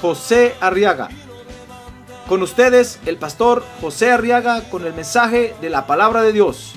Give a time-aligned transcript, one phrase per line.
[0.00, 1.08] José Arriaga.
[2.28, 6.74] Con ustedes, el pastor José Arriaga con el mensaje de la palabra de Dios.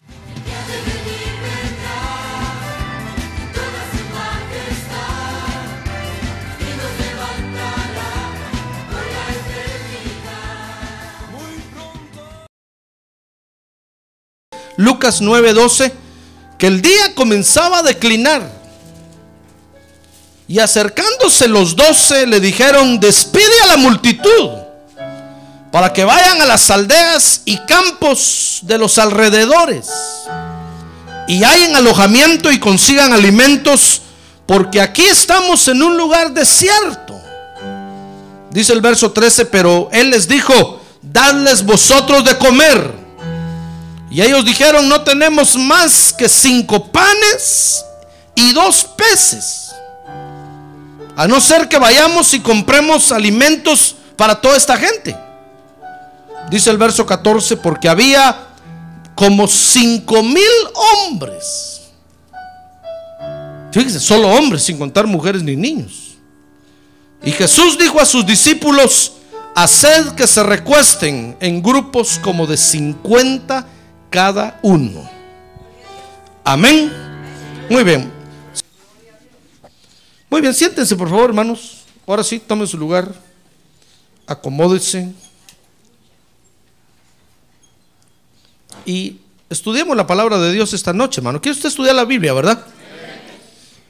[14.77, 15.91] Lucas 9:12,
[16.57, 18.58] que el día comenzaba a declinar.
[20.49, 24.49] Y acercándose los doce le dijeron, despide a la multitud
[25.71, 29.87] para que vayan a las aldeas y campos de los alrededores
[31.27, 34.01] y hayan alojamiento y consigan alimentos,
[34.47, 37.13] porque aquí estamos en un lugar desierto.
[38.49, 42.91] Dice el verso 13, pero él les dijo, dadles vosotros de comer.
[44.09, 47.85] Y ellos dijeron, no tenemos más que cinco panes
[48.33, 49.69] y dos peces.
[51.19, 55.17] A no ser que vayamos y compremos alimentos para toda esta gente.
[56.49, 58.47] Dice el verso 14, porque había
[59.15, 60.41] como cinco mil
[61.03, 61.81] hombres.
[63.73, 66.15] Fíjense, solo hombres, sin contar mujeres ni niños.
[67.21, 69.11] Y Jesús dijo a sus discípulos,
[69.55, 73.67] haced que se recuesten en grupos como de 50
[74.09, 75.01] cada uno.
[76.45, 76.89] Amén.
[77.69, 78.18] Muy bien.
[80.29, 81.85] Muy bien, siéntense por favor, hermanos.
[82.05, 83.13] Ahora sí, tomen su lugar.
[84.27, 85.11] Acomódense.
[88.85, 89.17] Y
[89.49, 91.41] estudiemos la palabra de Dios esta noche, hermano.
[91.41, 92.65] ¿Quiere usted estudiar la Biblia, verdad?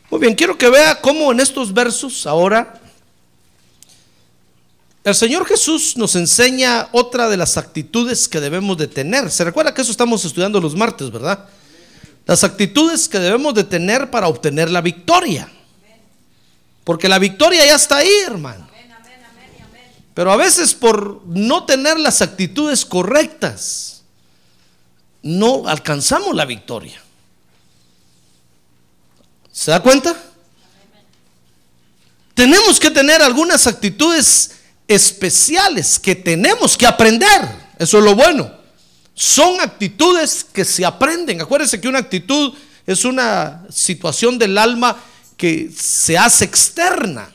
[0.10, 2.80] Muy bien, quiero que vea cómo en estos versos ahora
[5.04, 9.32] el Señor Jesús nos enseña otra de las actitudes que debemos de tener.
[9.32, 11.48] Se recuerda que eso estamos estudiando los martes, ¿verdad?
[12.26, 15.50] Las actitudes que debemos de tener para obtener la victoria.
[16.90, 18.68] Porque la victoria ya está ahí, hermano.
[20.16, 24.02] Pero a veces por no tener las actitudes correctas,
[25.22, 27.00] no alcanzamos la victoria.
[29.52, 30.20] ¿Se da cuenta?
[32.34, 34.54] Tenemos que tener algunas actitudes
[34.88, 37.52] especiales que tenemos que aprender.
[37.78, 38.52] Eso es lo bueno.
[39.14, 41.40] Son actitudes que se aprenden.
[41.40, 42.52] Acuérdense que una actitud
[42.88, 44.98] es una situación del alma
[45.40, 47.34] que se hace externa.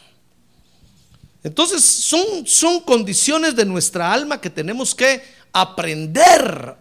[1.43, 5.23] Entonces son, son condiciones de nuestra alma que tenemos que
[5.55, 6.77] aprender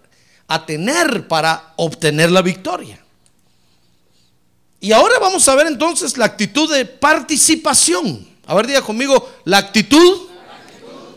[0.49, 3.01] a tener para obtener la victoria.
[4.81, 8.27] Y ahora vamos a ver entonces la actitud de participación.
[8.45, 10.27] A ver, diga conmigo, la actitud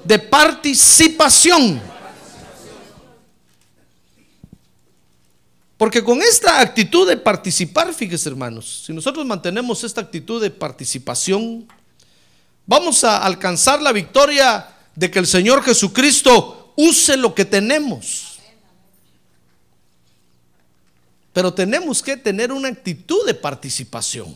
[0.05, 1.83] de participación.
[5.77, 11.69] Porque con esta actitud de participar, fíjese hermanos, si nosotros mantenemos esta actitud de participación,
[12.65, 18.39] vamos a alcanzar la victoria de que el Señor Jesucristo use lo que tenemos.
[21.35, 24.35] Pero tenemos que tener una actitud de participación.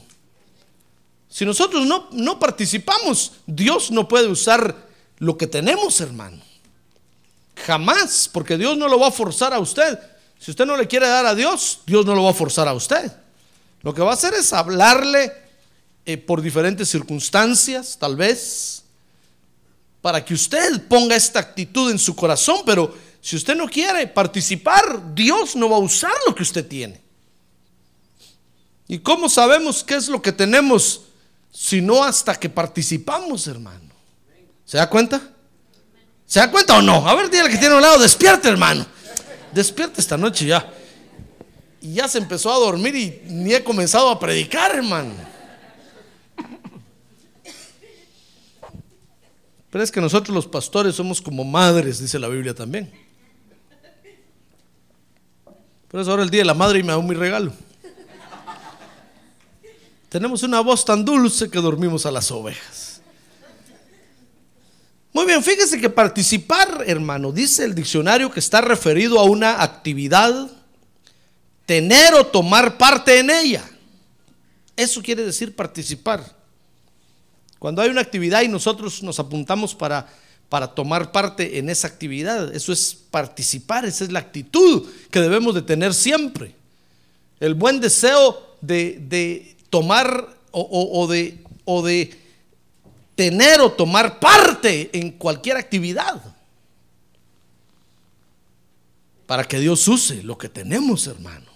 [1.30, 4.76] Si nosotros no, no participamos, Dios no puede usar
[5.18, 6.42] lo que tenemos, hermano.
[7.66, 9.98] Jamás, porque Dios no lo va a forzar a usted.
[10.40, 12.72] Si usted no le quiere dar a Dios, Dios no lo va a forzar a
[12.72, 13.12] usted.
[13.82, 15.32] Lo que va a hacer es hablarle
[16.06, 18.82] eh, por diferentes circunstancias, tal vez,
[20.00, 25.14] para que usted ponga esta actitud en su corazón, pero si usted no quiere participar,
[25.14, 26.98] Dios no va a usar lo que usted tiene.
[28.88, 31.02] ¿Y cómo sabemos qué es lo que tenemos
[31.52, 33.90] si no hasta que participamos, hermano?
[34.64, 35.20] ¿Se da cuenta?
[36.24, 37.06] ¿Se da cuenta o no?
[37.06, 38.86] A ver, dígale que tiene un lado, despierte, hermano.
[39.52, 40.72] Despierte esta noche ya.
[41.80, 45.12] Y ya se empezó a dormir y ni he comenzado a predicar, hermano.
[49.70, 52.92] Pero es que nosotros los pastores somos como madres, dice la Biblia también.
[55.88, 57.52] Por eso ahora el día de la madre y me hago mi regalo.
[60.08, 62.89] Tenemos una voz tan dulce que dormimos a las ovejas.
[65.12, 70.48] Muy bien, fíjese que participar, hermano, dice el diccionario que está referido a una actividad,
[71.66, 73.68] tener o tomar parte en ella.
[74.76, 76.24] Eso quiere decir participar.
[77.58, 80.06] Cuando hay una actividad y nosotros nos apuntamos para
[80.48, 82.52] para tomar parte en esa actividad.
[82.52, 86.56] Eso es participar, esa es la actitud que debemos de tener siempre.
[87.38, 92.19] El buen deseo de, de tomar o, o- de, o de
[93.20, 96.22] tener o tomar parte en cualquier actividad.
[99.26, 101.50] Para que Dios use lo que tenemos, hermano.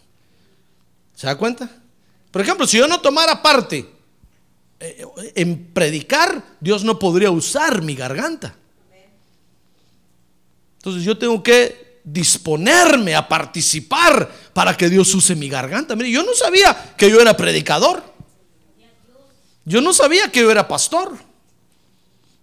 [1.14, 1.70] ¿Se da cuenta?
[2.30, 3.88] Por ejemplo, si yo no tomara parte
[4.78, 5.06] eh,
[5.36, 8.54] en predicar, Dios no podría usar mi garganta.
[10.76, 15.96] Entonces yo tengo que disponerme a participar para que Dios use mi garganta.
[15.96, 18.04] Mire, yo no sabía que yo era predicador.
[19.64, 21.32] Yo no sabía que yo era pastor.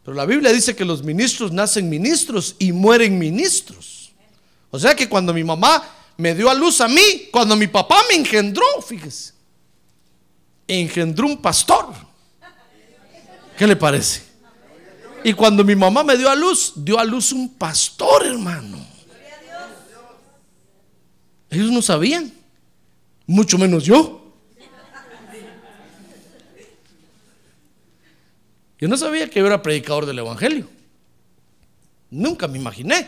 [0.04, 4.12] Pero la Biblia dice que los ministros nacen ministros y mueren ministros.
[4.72, 5.84] O sea que cuando mi mamá
[6.18, 9.34] me dio a luz a mí, cuando mi papá me engendró, fíjese,
[10.68, 11.94] engendró un pastor.
[13.58, 14.24] ¿Qué le parece?
[15.24, 18.78] Y cuando mi mamá me dio a luz, dio a luz un pastor, hermano.
[21.50, 22.32] Ellos no sabían,
[23.28, 24.21] mucho menos yo.
[28.82, 30.68] Yo no sabía que yo era predicador del Evangelio.
[32.10, 33.08] Nunca me imaginé.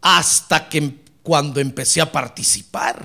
[0.00, 3.04] Hasta que em- cuando empecé a participar.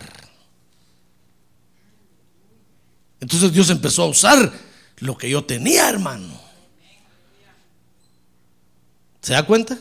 [3.20, 4.54] Entonces Dios empezó a usar
[5.00, 6.40] lo que yo tenía, hermano.
[9.22, 9.78] ¿Se da cuenta?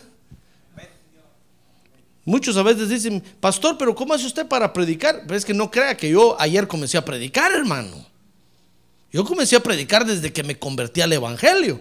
[2.24, 5.24] Muchos a veces dicen, pastor, pero ¿cómo hace usted para predicar?
[5.26, 8.13] Pero es que no crea que yo ayer comencé a predicar, hermano.
[9.14, 11.80] Yo comencé a predicar desde que me convertí al Evangelio.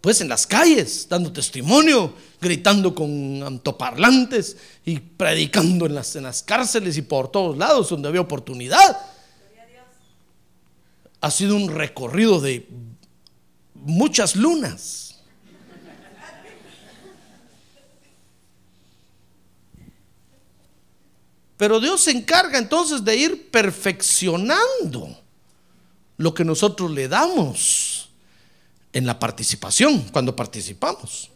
[0.00, 4.56] Pues en las calles, dando testimonio, gritando con antoparlantes
[4.86, 8.98] y predicando en las, cárceles y por todos lados donde había oportunidad.
[11.20, 12.66] Ha sido un recorrido de
[13.74, 15.20] muchas lunas.
[21.58, 25.21] Pero Dios se encarga entonces de ir perfeccionando
[26.16, 28.08] lo que nosotros le damos
[28.92, 31.30] en la participación, cuando participamos.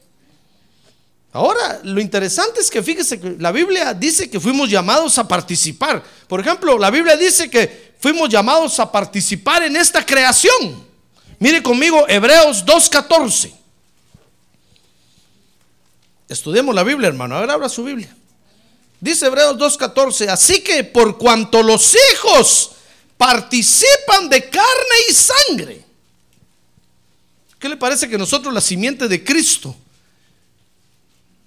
[1.33, 6.03] Ahora, lo interesante es que fíjese que la Biblia dice que fuimos llamados a participar.
[6.27, 10.87] Por ejemplo, la Biblia dice que fuimos llamados a participar en esta creación.
[11.39, 13.53] Mire conmigo Hebreos 2.14.
[16.29, 17.37] Estudiemos la Biblia, hermano.
[17.37, 18.15] A ver, abra su Biblia.
[18.99, 22.76] Dice Hebreos 2.14, así que por cuanto los hijos
[23.17, 25.85] participan de carne y sangre,
[27.59, 29.75] ¿qué le parece que nosotros, la simiente de Cristo,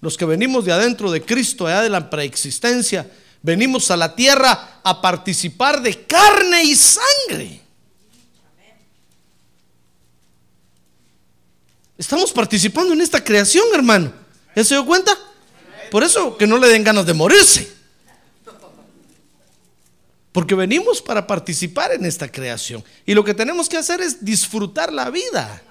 [0.00, 3.10] los que venimos de adentro de Cristo, allá de la preexistencia,
[3.42, 7.60] venimos a la tierra a participar de carne y sangre?
[11.96, 14.10] Estamos participando en esta creación, hermano.
[14.56, 15.12] ¿Ya se dio cuenta?
[15.90, 17.79] Por eso que no le den ganas de morirse.
[20.32, 22.84] Porque venimos para participar en esta creación.
[23.04, 25.62] Y lo que tenemos que hacer es disfrutar la vida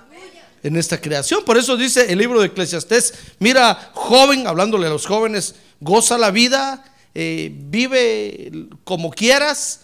[0.63, 1.43] en esta creación.
[1.45, 6.31] Por eso dice el libro de Eclesiastés, mira, joven, hablándole a los jóvenes, goza la
[6.31, 6.83] vida,
[7.15, 9.81] eh, vive como quieras,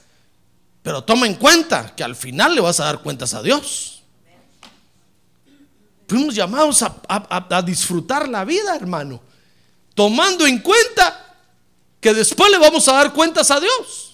[0.83, 4.03] pero toma en cuenta que al final le vas a dar cuentas a Dios.
[6.07, 9.19] Fuimos llamados a, disfrutar la vida, hermano,
[9.95, 11.33] tomando en cuenta
[11.99, 14.04] que después le vamos a dar cuentas a Dios.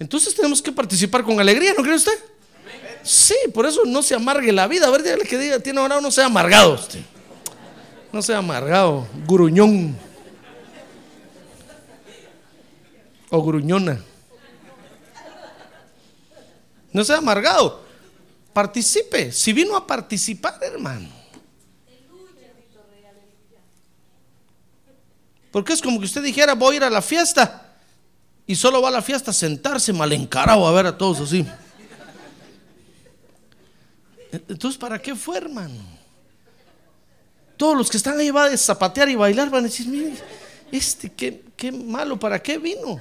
[0.00, 2.18] Entonces tenemos que participar con alegría, ¿no cree usted?
[3.02, 4.86] Sí, por eso no se amargue la vida.
[4.86, 7.00] A ver, dígale que diga, tiene ahora no sea amargado usted.
[8.10, 9.94] No sea amargado, gruñón.
[13.28, 14.02] O gruñona.
[16.92, 17.84] No sea amargado.
[18.54, 19.30] Participe.
[19.30, 21.08] Si vino a participar, hermano.
[25.52, 27.69] Porque es como que usted dijera, voy a ir a la fiesta.
[28.50, 31.46] Y solo va a la fiesta a sentarse mal encarado a ver a todos así.
[34.32, 35.80] Entonces, ¿para qué fue, hermano?
[37.56, 40.14] Todos los que están ahí van a zapatear y bailar van a decir, mire,
[40.72, 43.00] este, qué, qué malo, ¿para qué vino?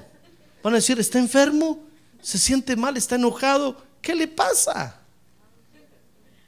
[0.62, 1.84] Van a decir, está enfermo,
[2.22, 5.00] se siente mal, está enojado, ¿qué le pasa?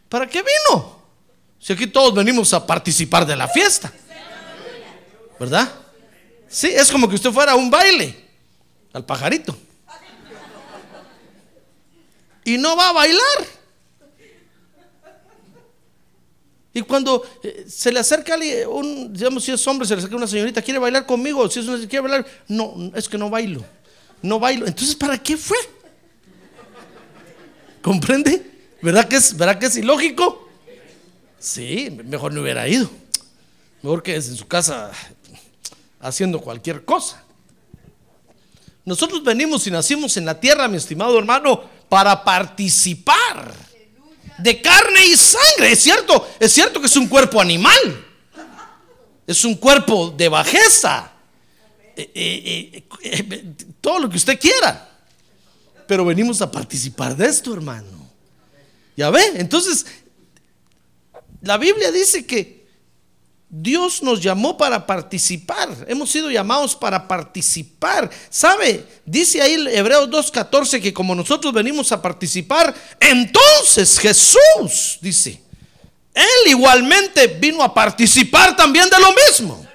[0.10, 1.02] ¿Para qué vino?
[1.60, 3.92] Si aquí todos venimos a participar de la fiesta,
[5.40, 5.68] ¿verdad?
[6.48, 8.30] Sí, es como que usted fuera a un baile,
[8.94, 9.58] al pajarito,
[12.44, 13.62] y no va a bailar.
[16.74, 18.38] Y cuando eh, se le acerca
[18.70, 21.50] un, digamos, si es hombre, se le acerca una señorita, ¿quiere bailar conmigo?
[21.50, 23.64] Si es una quiere bailar, no, es que no bailo.
[24.22, 24.66] No bailo.
[24.66, 25.58] Entonces, ¿para qué fue?
[27.82, 28.50] ¿Comprende?
[28.82, 30.50] ¿Verdad que es, ¿verdad que es ilógico?
[31.40, 32.90] Sí, mejor no hubiera ido.
[33.82, 34.92] Mejor que en su casa
[36.00, 37.24] haciendo cualquier cosa.
[38.84, 43.54] Nosotros venimos y nacimos en la tierra, mi estimado hermano, para participar
[44.40, 45.72] de carne y sangre.
[45.72, 48.06] Es cierto, es cierto que es un cuerpo animal.
[49.28, 51.12] Es un cuerpo de bajeza.
[51.96, 54.90] Eh, eh, eh, todo lo que usted quiera.
[55.88, 58.10] Pero venimos a participar de esto, hermano.
[58.96, 59.86] Ya ve, entonces
[61.42, 62.61] la Biblia dice que
[63.54, 65.68] Dios nos llamó para participar.
[65.86, 68.10] Hemos sido llamados para participar.
[68.30, 68.86] ¿Sabe?
[69.06, 75.42] Dice ahí Hebreos 2.14 que como nosotros venimos a participar, entonces Jesús, dice,
[76.14, 79.68] Él igualmente vino a participar también de lo mismo.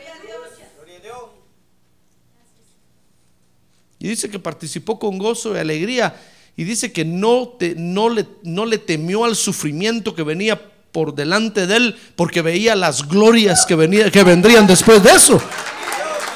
[3.98, 6.18] Y dice que participó con gozo y alegría.
[6.56, 10.58] Y dice que no, te, no, le, no le temió al sufrimiento que venía
[10.96, 15.38] por delante de él porque veía las glorias que, venía, que vendrían después de eso.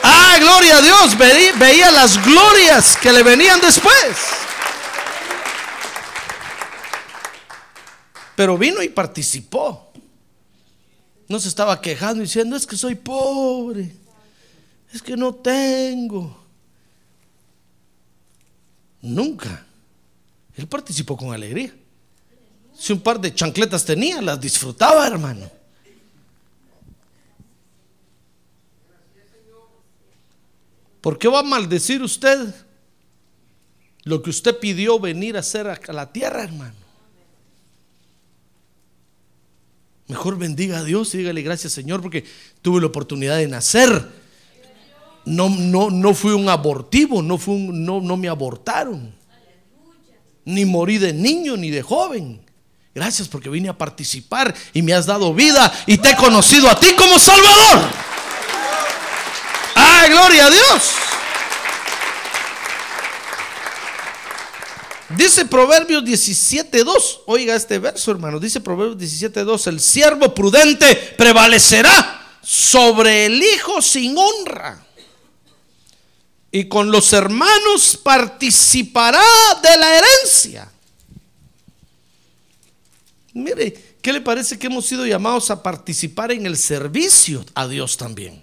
[0.03, 4.19] Ah, gloria a Dios, veía, veía las glorias que le venían después.
[8.37, 9.95] Pero vino y participó.
[11.27, 13.97] No se estaba quejando diciendo, es que soy pobre,
[14.93, 16.39] es que no tengo.
[19.01, 19.65] Nunca.
[20.55, 21.73] Él participó con alegría.
[22.81, 25.51] Si un par de chancletas tenía, las disfrutaba, hermano.
[31.03, 32.55] ¿Por qué va a maldecir usted
[34.05, 36.75] lo que usted pidió venir a hacer a la tierra, hermano?
[40.09, 42.25] Mejor bendiga a Dios y dígale gracias, Señor, porque
[42.63, 44.09] tuve la oportunidad de nacer.
[45.27, 49.15] No, no, no fui un abortivo, no, fui no, no me abortaron.
[50.47, 52.49] Ni morí de niño ni de joven.
[52.95, 56.79] Gracias porque vine a participar y me has dado vida y te he conocido a
[56.79, 57.89] ti como Salvador.
[59.77, 60.83] ¡Ay, gloria a Dios!
[65.17, 67.23] Dice Proverbios 17.2.
[67.27, 68.39] Oiga este verso, hermano.
[68.39, 69.67] Dice Proverbios 17.2.
[69.67, 74.85] El siervo prudente prevalecerá sobre el hijo sin honra.
[76.53, 79.23] Y con los hermanos participará
[79.63, 80.71] de la herencia.
[83.33, 87.97] Mire, ¿qué le parece que hemos sido llamados a participar en el servicio a Dios
[87.97, 88.43] también?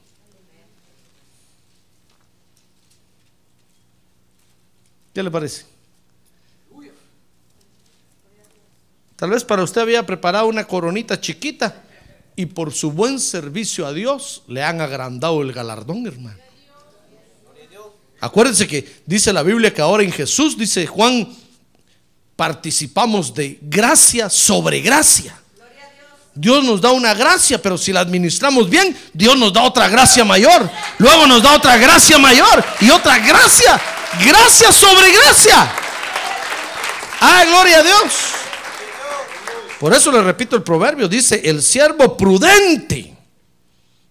[5.13, 5.65] ¿Qué le parece?
[9.15, 11.83] Tal vez para usted había preparado una coronita chiquita
[12.35, 16.37] y por su buen servicio a Dios le han agrandado el galardón, hermano.
[18.19, 21.27] Acuérdense que dice la Biblia que ahora en Jesús, dice Juan
[22.37, 25.37] participamos de gracia sobre gracia.
[26.33, 30.23] Dios nos da una gracia, pero si la administramos bien, Dios nos da otra gracia
[30.23, 30.69] mayor.
[30.99, 33.81] Luego nos da otra gracia mayor y otra gracia.
[34.23, 35.73] Gracia sobre gracia.
[37.19, 38.13] Ah, gloria a Dios.
[39.79, 43.15] Por eso le repito el proverbio, dice, el siervo prudente,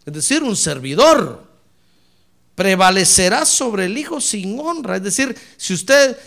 [0.04, 1.44] es decir, un servidor,
[2.56, 4.96] prevalecerá sobre el hijo sin honra.
[4.96, 6.18] Es decir, si usted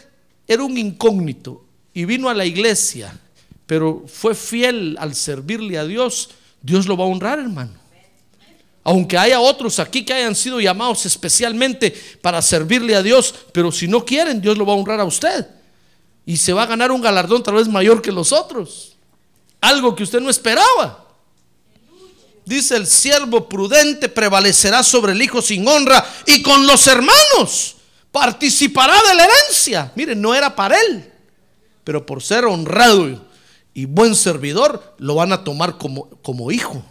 [0.47, 3.17] era un incógnito, y vino a la iglesia,
[3.65, 6.29] pero fue fiel al servirle a Dios,
[6.61, 7.73] Dios lo va a honrar, hermano.
[8.83, 13.87] Aunque haya otros aquí que hayan sido llamados especialmente para servirle a Dios, pero si
[13.87, 15.45] no quieren, Dios lo va a honrar a usted.
[16.25, 18.95] Y se va a ganar un galardón tal vez mayor que los otros.
[19.61, 21.05] Algo que usted no esperaba.
[22.45, 27.75] Dice el siervo prudente prevalecerá sobre el hijo sin honra y con los hermanos
[28.11, 29.91] participará de la herencia.
[29.95, 31.11] Miren, no era para él
[31.89, 33.19] pero por ser honrado
[33.73, 36.85] y buen servidor, lo van a tomar como, como hijo.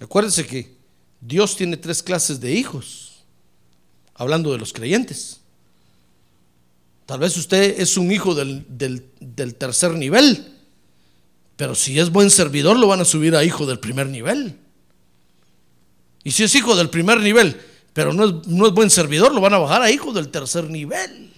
[0.00, 0.74] Acuérdense que
[1.20, 3.22] Dios tiene tres clases de hijos,
[4.12, 5.38] hablando de los creyentes.
[7.06, 10.52] Tal vez usted es un hijo del, del, tercer nivel,
[11.56, 14.58] pero si es buen servidor lo van a subir a hijo del primer nivel.
[16.24, 17.56] Y si es hijo del primer nivel,
[17.98, 20.70] pero no es, no es buen servidor, lo van a bajar a hijo del tercer
[20.70, 21.32] nivel.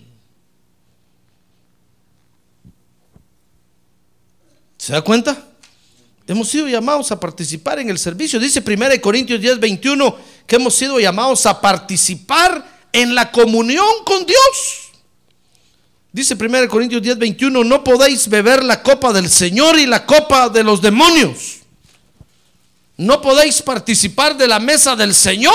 [4.76, 5.42] ¿Se da cuenta?
[6.26, 8.38] Hemos sido llamados a participar en el servicio.
[8.38, 12.62] Dice 1 Corintios 10, 21 que hemos sido llamados a participar
[12.92, 14.90] en la comunión con Dios.
[16.12, 20.50] Dice 1 Corintios 10, 21, no podéis beber la copa del Señor y la copa
[20.50, 21.60] de los demonios.
[22.98, 25.54] No podéis participar de la mesa del Señor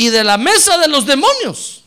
[0.00, 1.82] y de la mesa de los demonios.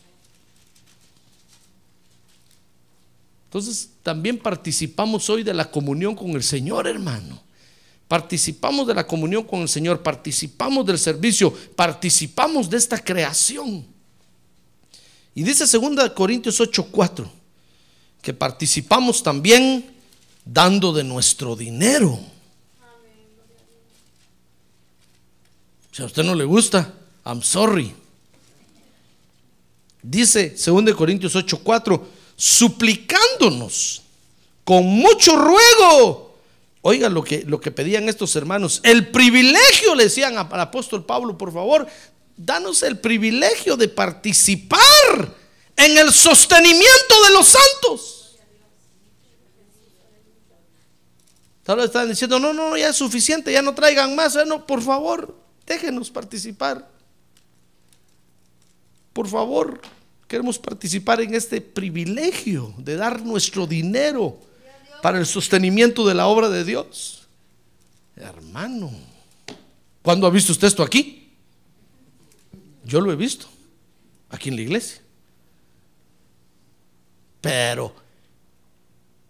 [3.46, 7.42] Entonces también participamos hoy de la comunión con el Señor, hermano.
[8.06, 13.84] Participamos de la comunión con el Señor, participamos del servicio, participamos de esta creación.
[15.34, 17.28] Y dice 2 Corintios 8:4
[18.22, 19.92] que participamos también
[20.44, 22.20] dando de nuestro dinero.
[25.90, 26.94] Si a usted no le gusta,
[27.26, 28.03] I'm sorry.
[30.06, 32.02] Dice 2 Corintios 8:4,
[32.36, 34.02] suplicándonos
[34.62, 36.36] con mucho ruego.
[36.82, 38.82] Oiga lo que, lo que pedían estos hermanos.
[38.84, 41.86] El privilegio, le decían al apóstol Pablo, por favor,
[42.36, 44.82] danos el privilegio de participar
[45.74, 48.36] en el sostenimiento de los santos.
[51.62, 54.36] Tal vez están diciendo, no, no, ya es suficiente, ya no traigan más.
[54.46, 55.34] No, por favor,
[55.64, 56.92] déjenos participar.
[59.14, 59.80] Por favor,
[60.26, 64.38] queremos participar en este privilegio de dar nuestro dinero
[65.02, 67.26] para el sostenimiento de la obra de Dios.
[68.16, 68.90] Hermano,
[70.02, 71.28] ¿cuándo ha visto usted esto aquí?
[72.84, 73.46] Yo lo he visto
[74.30, 75.00] aquí en la iglesia.
[77.40, 77.94] Pero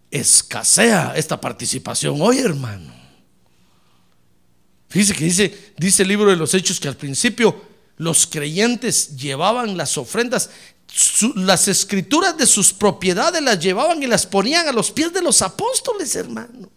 [0.09, 2.93] escasea esta participación hoy, hermano.
[4.87, 7.61] Fíjese que dice, dice el libro de los Hechos que al principio
[7.97, 10.49] los creyentes llevaban las ofrendas,
[11.35, 15.41] las escrituras de sus propiedades las llevaban y las ponían a los pies de los
[15.41, 16.69] apóstoles, hermano.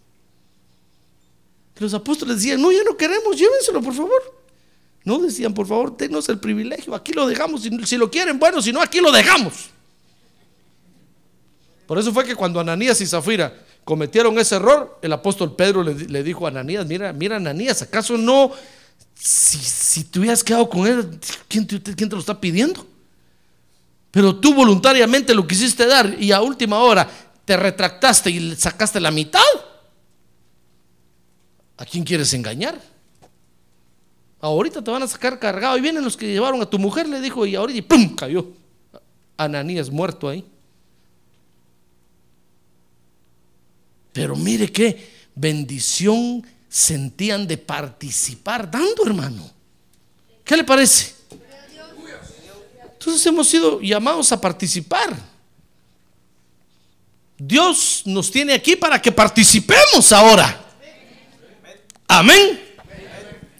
[1.77, 4.39] Los apóstoles decían, no, ya no queremos, llévenselo, por favor.
[5.05, 8.61] No decían, por favor, denos el privilegio, aquí lo dejamos, si, si lo quieren, bueno,
[8.61, 9.69] si no, aquí lo dejamos.
[11.87, 16.23] Por eso fue que cuando Ananías y Zafira cometieron ese error, el apóstol Pedro le,
[16.23, 18.51] dijo a Ananías, mira, mira Ananías, ¿acaso no,
[19.15, 22.85] si, si te hubieras quedado con él, ¿quién te, ¿quién te lo está pidiendo?
[24.11, 27.09] Pero tú voluntariamente lo quisiste dar y a última hora
[27.45, 29.41] te retractaste y sacaste la mitad.
[31.77, 32.79] ¿A quién quieres engañar?
[34.41, 37.19] Ahorita te van a sacar cargado y vienen los que llevaron a tu mujer, le
[37.21, 38.15] dijo, y ahorita y ¡pum!
[38.15, 38.47] cayó.
[39.37, 40.45] Ananías muerto ahí.
[44.11, 49.49] Pero mire qué bendición sentían de participar dando, hermano.
[50.43, 51.18] ¿Qué le parece?
[52.99, 55.17] Entonces hemos sido llamados a participar.
[57.37, 60.65] Dios nos tiene aquí para que participemos ahora.
[62.05, 62.59] Amén.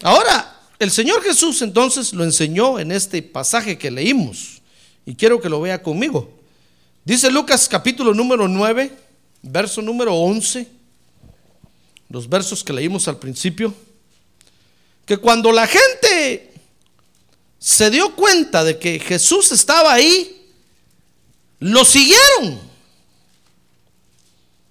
[0.03, 4.61] Ahora, el Señor Jesús entonces lo enseñó en este pasaje que leímos.
[5.05, 6.37] Y quiero que lo vea conmigo.
[7.05, 8.91] Dice Lucas capítulo número 9
[9.41, 10.67] verso número 11,
[12.09, 13.73] los versos que leímos al principio,
[15.05, 16.48] que cuando la gente
[17.59, 20.49] se dio cuenta de que Jesús estaba ahí,
[21.59, 22.59] lo siguieron.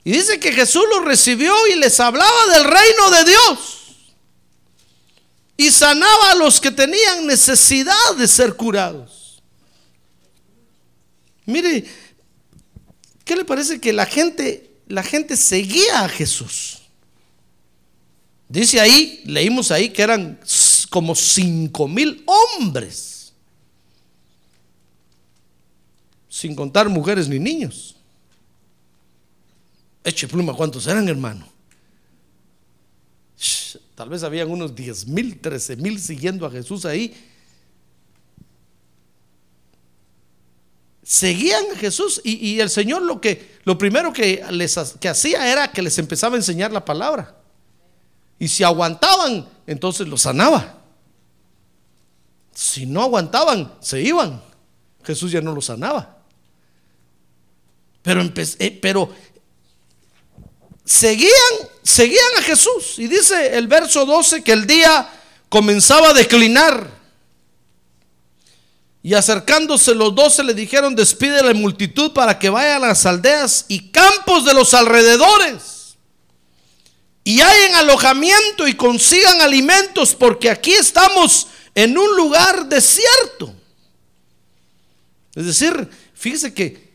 [0.05, 3.75] Y dice que Jesús los recibió y les hablaba del reino de Dios.
[5.57, 9.43] Y sanaba a los que tenían necesidad de ser curados.
[11.45, 11.85] Mire,
[13.29, 16.79] ¿Qué le parece que la gente, la gente seguía a Jesús?
[18.49, 20.41] Dice ahí, leímos ahí que eran
[20.91, 23.33] como cinco mil hombres,
[26.29, 27.97] sin contar mujeres ni niños.
[30.05, 31.47] Eche pluma, ¿cuántos eran, hermano?
[33.95, 37.15] Tal vez habían unos diez mil, trece mil siguiendo a Jesús ahí
[41.09, 45.73] seguían a Jesús y, el Señor lo que lo primero que les que hacía era
[45.73, 47.35] que les empezaba a enseñar la palabra.
[48.39, 50.78] Y si aguantaban, entonces los sanaba.
[52.59, 54.43] Si no aguantaban, se iban.
[55.05, 56.17] Jesús ya no los sanaba.
[58.03, 58.21] Pero,
[58.59, 59.15] eh, pero
[60.85, 61.31] seguían,
[61.85, 62.99] seguían a Jesús.
[62.99, 65.09] Y dice el verso 12 que el día
[65.49, 66.91] comenzaba a declinar.
[69.05, 73.67] Y acercándose los doce le dijeron, despide la multitud para que vaya a las aldeas
[73.69, 75.97] y campos de los alrededores.
[77.23, 81.47] Y hayan alojamiento y consigan alimentos, porque aquí estamos
[81.79, 83.55] en un lugar desierto.
[85.33, 86.89] Es decir, fíjese que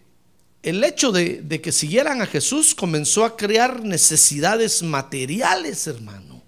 [0.62, 6.44] el hecho de, que siguieran a Jesús comenzó a crear necesidades materiales, hermano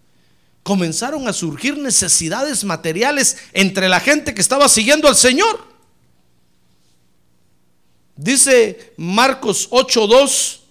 [0.63, 5.63] comenzaron a surgir necesidades materiales entre la gente que estaba siguiendo al Señor.
[8.15, 10.61] Dice Marcos 8:2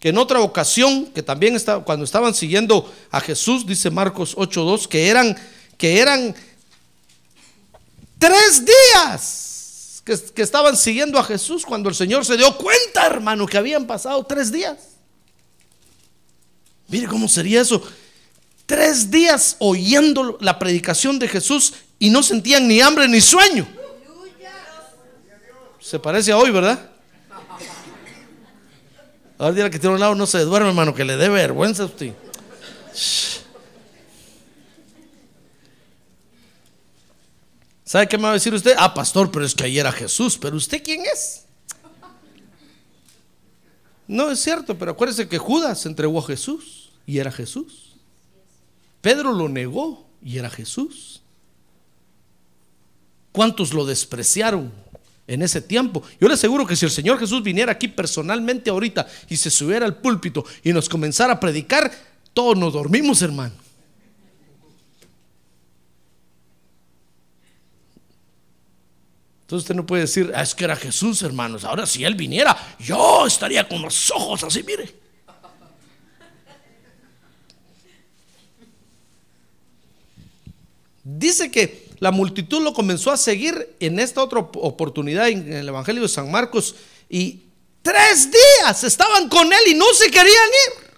[0.00, 4.88] que en otra ocasión, que también estaba, cuando estaban siguiendo a Jesús, dice Marcos 8:2
[4.88, 5.36] que eran
[5.76, 6.34] que eran
[8.22, 13.58] tres días que, estaban siguiendo a Jesús cuando el Señor se dio cuenta, hermano, que
[13.58, 14.76] habían pasado tres días.
[16.86, 17.82] Mire cómo sería eso.
[18.64, 23.66] Tres días oyendo la predicación de Jesús y no sentían ni hambre ni sueño.
[25.80, 26.90] Se parece a hoy, ¿verdad?
[29.36, 31.86] Ahora día que tiene un lado no se duerme, hermano, que le dé vergüenza a
[31.86, 32.12] usted.
[37.92, 38.74] ¿Sabe qué me va a decir usted?
[38.78, 40.38] Ah, pastor, pero es que ayer era Jesús.
[40.38, 41.44] ¿Pero usted quién es?
[44.08, 47.92] No es cierto, pero acuérdese que Judas entregó a Jesús y era Jesús.
[49.02, 51.20] Pedro lo negó y era Jesús.
[53.30, 54.72] ¿Cuántos lo despreciaron
[55.26, 56.02] en ese tiempo?
[56.18, 59.84] Yo le aseguro que si el Señor Jesús viniera aquí personalmente ahorita y se subiera
[59.84, 61.92] al púlpito y nos comenzara a predicar,
[62.32, 63.61] todos nos dormimos, hermano.
[69.52, 71.64] Entonces usted no puede decir, ah, es que era Jesús, hermanos.
[71.64, 74.94] Ahora si Él viniera, yo estaría con los ojos así, mire.
[81.04, 86.00] Dice que la multitud lo comenzó a seguir en esta otra oportunidad en el Evangelio
[86.00, 86.74] de San Marcos
[87.10, 87.42] y
[87.82, 90.90] tres días estaban con él y no se querían ir.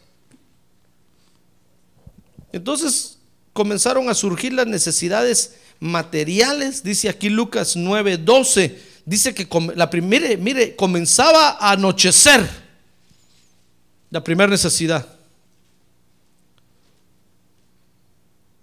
[2.52, 3.18] Entonces
[3.52, 10.74] comenzaron a surgir las necesidades materiales, dice aquí Lucas 9:12, dice que la primera, mire,
[10.76, 12.48] comenzaba a anochecer
[14.10, 15.06] la primera necesidad.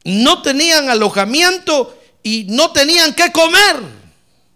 [0.04, 4.02] No tenían alojamiento y no tenían que comer.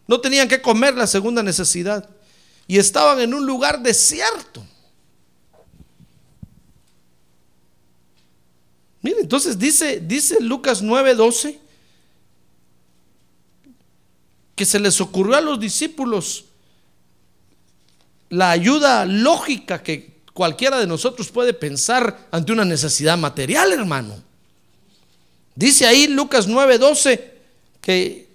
[0.07, 2.07] No tenían que comer la segunda necesidad.
[2.67, 4.65] Y estaban en un lugar desierto.
[9.01, 11.59] Mire, entonces dice, dice Lucas 9:12
[14.55, 16.45] que se les ocurrió a los discípulos
[18.29, 24.21] la ayuda lógica que cualquiera de nosotros puede pensar ante una necesidad material, hermano.
[25.55, 27.33] Dice ahí Lucas 9:12
[27.81, 28.27] que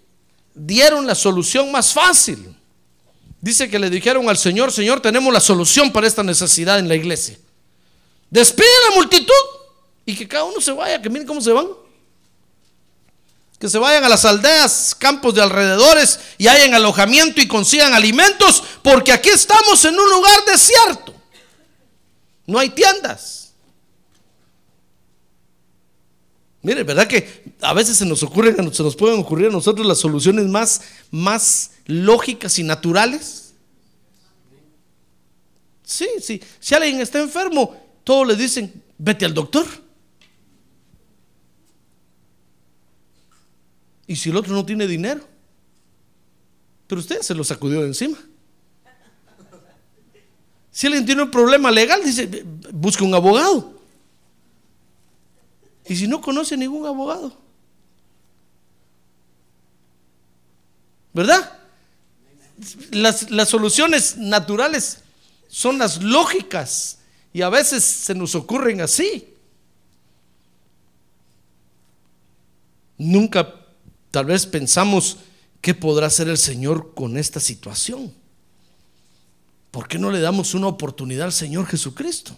[0.54, 2.56] dieron la solución más fácil.
[3.40, 6.94] Dice que le dijeron al Señor, Señor, tenemos la solución para esta necesidad en la
[6.94, 7.38] iglesia.
[8.30, 9.32] Despide a la multitud
[10.04, 11.66] y que cada uno se vaya, que miren cómo se van
[13.60, 18.64] que se vayan a las aldeas, campos de alrededores y hayan alojamiento y consigan alimentos,
[18.82, 21.14] porque aquí estamos en un lugar desierto.
[22.46, 23.52] No hay tiendas.
[26.62, 29.98] Mire, ¿verdad que a veces se nos ocurren, se nos pueden ocurrir a nosotros las
[29.98, 33.52] soluciones más, más lógicas y naturales?
[35.84, 36.42] Sí, sí.
[36.58, 39.66] Si alguien está enfermo, todos le dicen, vete al doctor.
[44.10, 45.24] ¿Y si el otro no tiene dinero?
[46.88, 48.18] Pero usted se lo sacudió de encima.
[50.72, 53.80] Si alguien tiene un problema legal, dice, busca un abogado.
[55.86, 57.38] Y si no conoce ningún abogado,
[61.12, 61.60] ¿verdad?
[62.90, 65.04] Las, las, soluciones naturales
[65.46, 66.98] son las lógicas
[67.32, 69.32] y a veces se nos ocurren así.
[72.98, 73.59] Nunca
[74.10, 75.18] Tal vez pensamos,
[75.60, 78.12] ¿qué podrá hacer el Señor con esta situación?
[79.70, 82.36] ¿Por qué no le damos una oportunidad al Señor Jesucristo?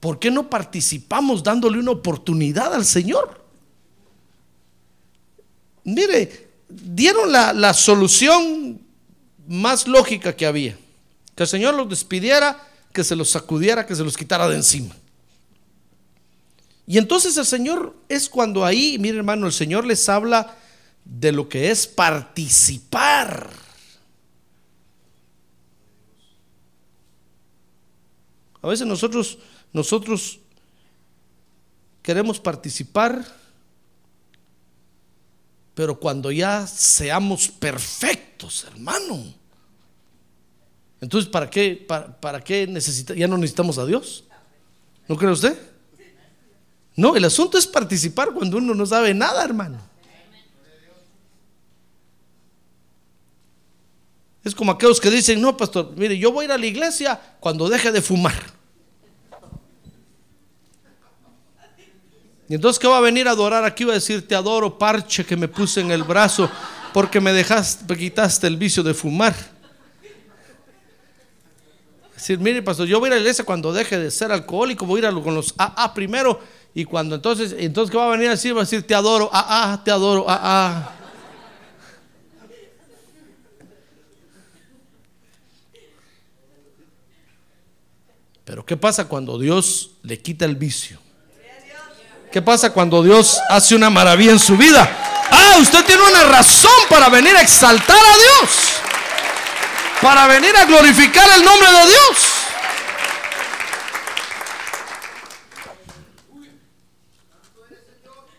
[0.00, 3.42] ¿Por qué no participamos dándole una oportunidad al Señor?
[5.84, 8.80] Mire, dieron la, la solución
[9.48, 10.76] más lógica que había.
[11.34, 14.94] Que el Señor los despidiera, que se los sacudiera, que se los quitara de encima.
[16.90, 20.56] Y entonces el Señor es cuando ahí, mire hermano, el Señor les habla
[21.04, 23.48] de lo que es participar.
[28.60, 29.38] A veces nosotros,
[29.72, 30.40] nosotros
[32.02, 33.24] queremos participar,
[35.74, 39.32] pero cuando ya seamos perfectos, hermano.
[41.00, 44.24] Entonces, ¿para qué, para, para qué necesita, ya no necesitamos a Dios?
[45.06, 45.69] ¿No cree usted?
[46.96, 49.78] No, el asunto es participar cuando uno no sabe nada, hermano.
[54.42, 57.20] Es como aquellos que dicen, no, pastor, mire, yo voy a ir a la iglesia
[57.40, 58.60] cuando deje de fumar.
[62.48, 63.84] Y entonces, ¿qué va a venir a adorar aquí?
[63.84, 66.50] Va a decir, te adoro, parche que me puse en el brazo
[66.92, 69.36] porque me dejaste, me quitaste el vicio de fumar.
[72.14, 74.84] Decir, mire, pastor, yo voy a ir a la iglesia cuando deje de ser alcohólico,
[74.84, 76.40] voy a ir a, con los AA primero
[76.74, 78.54] y cuando entonces, entonces, ¿qué va a venir a decir?
[78.54, 80.92] Va a decir, te adoro, ah, ah, te adoro, ah, ah.
[88.44, 90.98] Pero ¿qué pasa cuando Dios le quita el vicio?
[92.32, 94.88] ¿Qué pasa cuando Dios hace una maravilla en su vida?
[95.30, 98.50] Ah, usted tiene una razón para venir a exaltar a Dios.
[100.00, 102.39] Para venir a glorificar el nombre de Dios.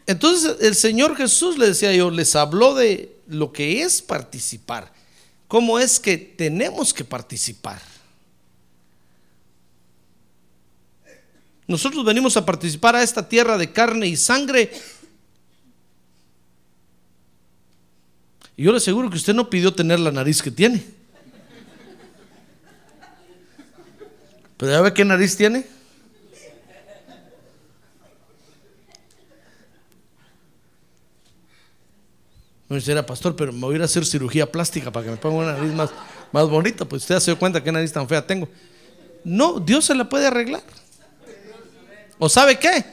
[0.08, 4.92] Entonces el Señor Jesús le decía yo, les habló de lo que es participar.
[5.48, 7.82] ¿Cómo es que tenemos que participar?
[11.68, 14.72] Nosotros venimos a participar a esta tierra de carne y sangre.
[18.58, 20.84] Y yo le aseguro que usted no pidió tener la nariz que tiene.
[24.58, 25.66] Pero ya ve qué nariz tiene.
[32.72, 35.18] Me dice, pastor, pero me voy a ir a hacer cirugía plástica para que me
[35.18, 35.90] ponga una nariz más,
[36.32, 36.86] más bonita.
[36.86, 38.48] Pues usted se dio cuenta qué nariz tan fea tengo.
[39.26, 40.64] No, Dios se la puede arreglar.
[42.18, 42.86] ¿O sabe qué?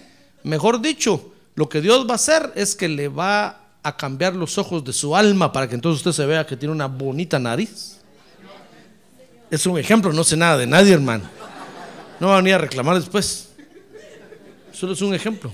[0.43, 4.59] Mejor dicho, lo que Dios va a hacer es que le va a cambiar los
[4.59, 7.99] ojos de su alma para que entonces usted se vea que tiene una bonita nariz.
[9.49, 11.31] Es un ejemplo, no sé nada de nadie, hermano.
[12.19, 13.51] No va a venir a reclamar después.
[14.73, 15.53] Solo es un ejemplo.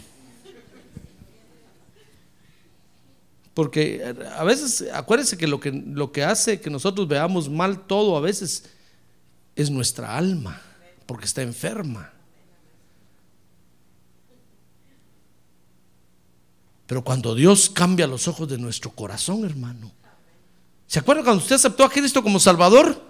[3.54, 8.16] Porque a veces, acuérdense que lo que, lo que hace que nosotros veamos mal todo
[8.16, 8.64] a veces
[9.54, 10.60] es nuestra alma,
[11.06, 12.12] porque está enferma.
[16.86, 19.92] Pero cuando Dios cambia los ojos de nuestro corazón, hermano.
[20.86, 23.00] ¿Se acuerda cuando usted aceptó a Cristo como Salvador?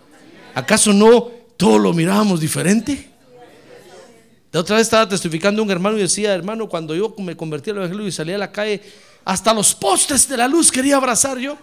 [0.54, 3.10] ¿Acaso no todo lo mirábamos diferente?
[4.52, 7.78] De otra vez estaba testificando un hermano y decía, hermano, cuando yo me convertí al
[7.78, 8.80] Evangelio y salí a la calle,
[9.24, 11.56] hasta los postes de la luz quería abrazar yo.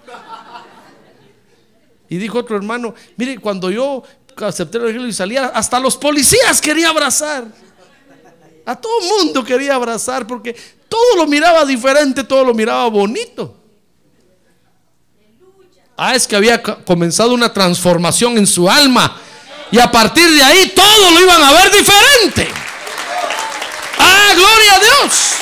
[2.09, 4.03] Y dijo otro hermano, mire, cuando yo
[4.37, 7.45] acepté el Evangelio y salía, hasta los policías quería abrazar.
[8.65, 10.55] A todo mundo quería abrazar porque
[10.89, 13.55] todo lo miraba diferente, todo lo miraba bonito.
[15.95, 19.19] Ah, es que había comenzado una transformación en su alma.
[19.71, 22.49] Y a partir de ahí todo lo iban a ver diferente.
[23.99, 25.40] Ah, gloria a Dios.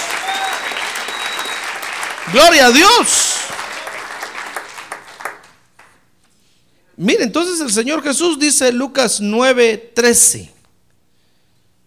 [2.32, 3.36] Gloria a Dios.
[6.96, 10.52] Mire, entonces el Señor Jesús dice Lucas 9:13.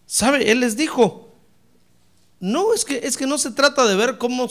[0.06, 0.50] ¿Sabe?
[0.50, 1.34] Él les dijo,
[2.40, 4.48] no, es que, es que no se trata de ver cómo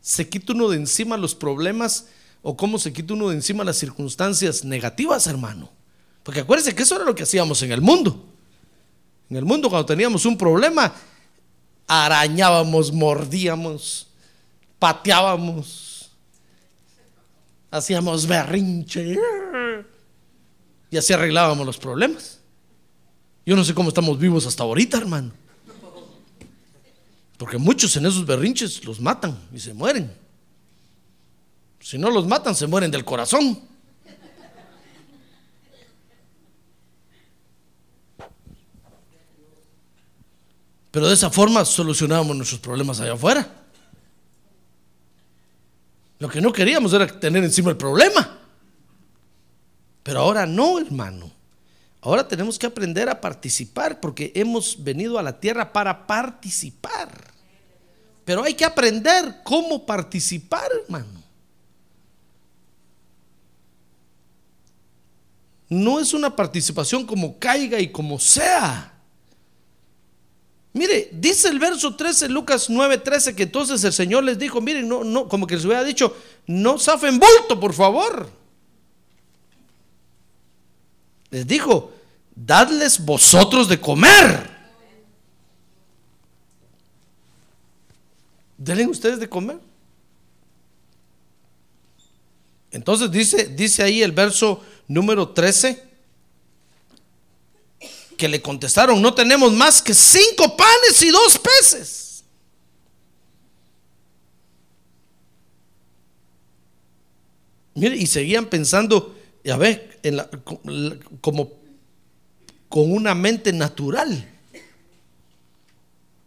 [0.00, 2.06] se quita uno de encima los problemas
[2.42, 5.70] o cómo se quita uno de encima las circunstancias negativas, hermano.
[6.24, 8.24] Porque acuérdense que eso era lo que hacíamos en el mundo.
[9.30, 10.92] En el mundo cuando teníamos un problema,
[11.86, 14.08] arañábamos, mordíamos,
[14.78, 16.10] pateábamos,
[17.70, 19.16] hacíamos berrinche
[20.90, 22.40] y así arreglábamos los problemas.
[23.44, 25.32] Yo no sé cómo estamos vivos hasta ahorita, hermano.
[27.36, 30.12] Porque muchos en esos berrinches los matan y se mueren.
[31.80, 33.60] Si no los matan, se mueren del corazón.
[40.92, 43.48] Pero de esa forma solucionábamos nuestros problemas allá afuera.
[46.18, 48.38] Lo que no queríamos era tener encima el problema.
[50.02, 51.32] Pero ahora no, hermano.
[52.02, 57.32] Ahora tenemos que aprender a participar porque hemos venido a la tierra para participar.
[58.24, 61.22] Pero hay que aprender cómo participar, hermano.
[65.70, 68.91] No es una participación como caiga y como sea.
[70.74, 74.88] Mire, dice el verso 13, Lucas 9, 13, que entonces el Señor les dijo, miren,
[74.88, 78.30] no, no, como que les hubiera dicho, no safen bulto, por favor.
[81.30, 81.92] Les dijo,
[82.34, 84.50] dadles vosotros de comer.
[88.56, 89.58] Denle ustedes de comer.
[92.70, 95.91] Entonces dice, dice ahí el verso número 13
[98.22, 102.22] que le contestaron, no tenemos más que cinco panes y dos peces.
[107.74, 109.98] Mire, y seguían pensando, ya ve,
[111.20, 111.50] como
[112.68, 114.30] con una mente natural,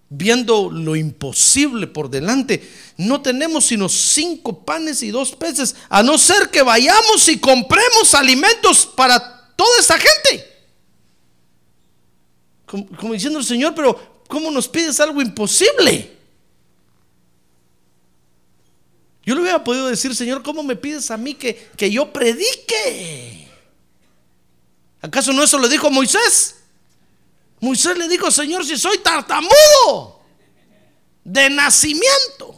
[0.09, 2.69] viendo lo imposible por delante.
[2.97, 8.13] No tenemos sino cinco panes y dos peces, a no ser que vayamos y compremos
[8.13, 10.54] alimentos para toda esa gente.
[12.97, 16.15] Como, diciendo el Señor, pero ¿cómo nos pides algo imposible?
[19.23, 23.49] Yo le hubiera podido decir, Señor, ¿cómo me pides a mí que, que yo predique?
[25.01, 26.57] ¿Acaso no eso le dijo Moisés?
[27.59, 30.21] Moisés le dijo, Señor, si soy tartamudo.
[31.23, 32.55] de nacimiento.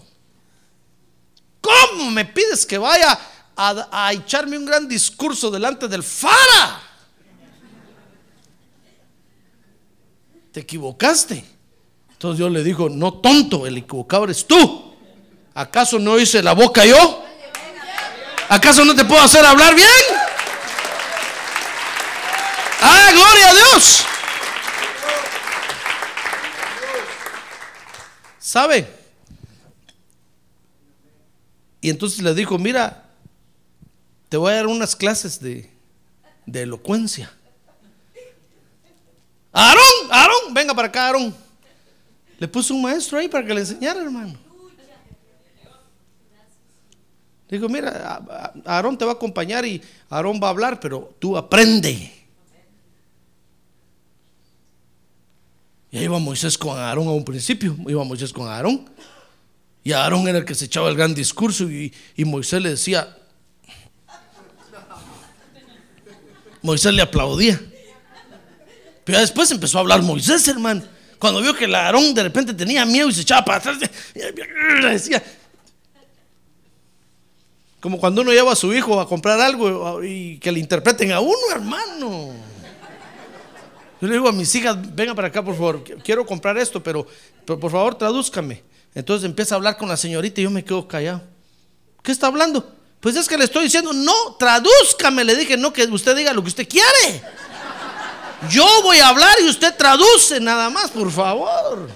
[1.62, 3.18] ¿Cómo me pides que vaya
[3.56, 6.87] a, a echarme un gran discurso delante del Fara?
[10.58, 11.46] Te equivocaste.
[12.14, 14.92] Entonces Dios le dijo, no tonto, el equivocado eres tú.
[15.54, 17.24] ¿Acaso no hice la boca yo?
[18.50, 19.88] ¿Acaso no te puedo hacer hablar bien?
[22.82, 24.06] ¡Ah, gloria a Dios!
[28.40, 28.92] ¿Sabe?
[31.82, 33.12] Y entonces le dijo, mira,
[34.28, 35.70] te voy a dar unas clases de,
[36.48, 37.37] de elocuencia.
[39.52, 41.36] Aarón, Aarón, venga para acá, Aarón.
[42.40, 44.38] Le puso un maestro ahí para que le enseñara, hermano.
[47.50, 48.22] Digo, mira,
[48.66, 52.14] Aarón te va a acompañar y Aarón va a hablar, pero tú aprende.
[55.90, 58.90] Y ahí iba Moisés con Aarón a un principio, iba Moisés con Aarón.
[59.84, 63.18] Y Aarón era el que se echaba el gran discurso y, y Moisés le decía,
[66.62, 67.60] Moisés le aplaudía.
[69.08, 70.84] Pero después empezó a hablar Moisés, hermano.
[71.18, 73.78] Cuando vio que el Aarón de repente tenía miedo y se echaba para atrás,
[74.84, 75.24] decía,
[77.80, 81.22] como cuando uno lleva a su hijo a comprar algo y que le interpreten a
[81.22, 82.34] uno, hermano.
[84.02, 87.08] Yo le digo a mis hijas, venga para acá, por favor, quiero comprar esto, pero,
[87.46, 88.62] pero por favor tradúzcame.
[88.94, 91.22] Entonces empieza a hablar con la señorita y yo me quedo callado.
[92.04, 92.76] ¿Qué está hablando?
[93.00, 96.42] Pues es que le estoy diciendo, no, tradúzcame, le dije, no, que usted diga lo
[96.42, 97.22] que usted quiere.
[98.50, 101.90] Yo voy a hablar y usted traduce nada más, por favor.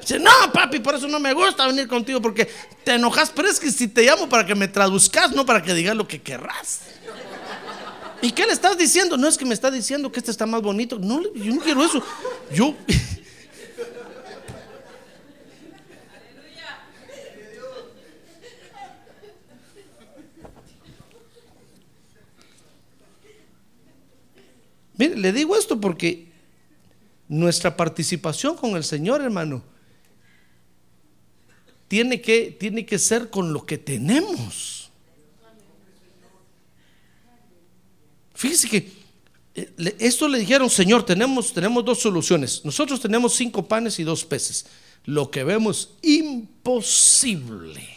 [0.00, 2.50] Dice, no, papi, por eso no me gusta venir contigo porque
[2.84, 5.74] te enojas, pero es que si te llamo para que me traduzcas, no para que
[5.74, 6.80] digas lo que querrás.
[8.20, 9.16] ¿Y qué le estás diciendo?
[9.16, 10.98] No es que me está diciendo que este está más bonito.
[10.98, 12.02] No, yo no quiero eso.
[12.52, 12.74] Yo.
[24.98, 26.28] Mire, le digo esto porque
[27.28, 29.62] nuestra participación con el Señor, hermano,
[31.86, 34.90] tiene que, tiene que ser con lo que tenemos.
[38.34, 38.92] Fíjese que
[39.54, 42.64] eh, esto le dijeron, Señor, tenemos, tenemos dos soluciones.
[42.64, 44.66] Nosotros tenemos cinco panes y dos peces.
[45.04, 47.88] Lo que vemos imposible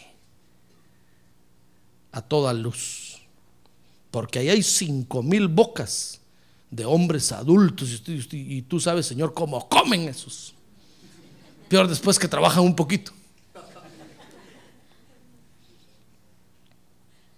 [2.12, 3.18] a toda luz.
[4.10, 6.21] Porque ahí hay cinco mil bocas
[6.72, 10.54] de hombres adultos y, tú sabes, Señor, cómo comen esos.
[11.68, 13.12] Peor después que trabajan un poquito.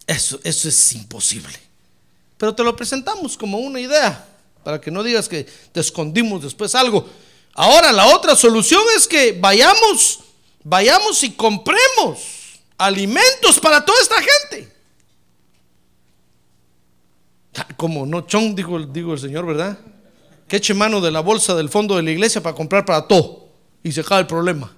[0.07, 1.59] Eso, eso es imposible.
[2.39, 4.25] Pero te lo presentamos como una idea,
[4.63, 7.09] para que no digas que te escondimos después algo.
[7.55, 10.21] Ahora la otra solución es que vayamos,
[10.63, 12.21] vayamos y compremos
[12.79, 14.74] alimentos para toda esta gente.
[17.77, 19.79] Como no, chon, digo, digo el Señor, ¿verdad?
[20.49, 23.49] Que eche mano de la bolsa del fondo de la iglesia para comprar para todo
[23.83, 24.75] y se acaba el problema.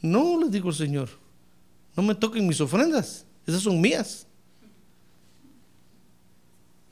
[0.00, 1.08] No, les digo el Señor,
[1.96, 4.26] no me toquen mis ofrendas, esas son mías.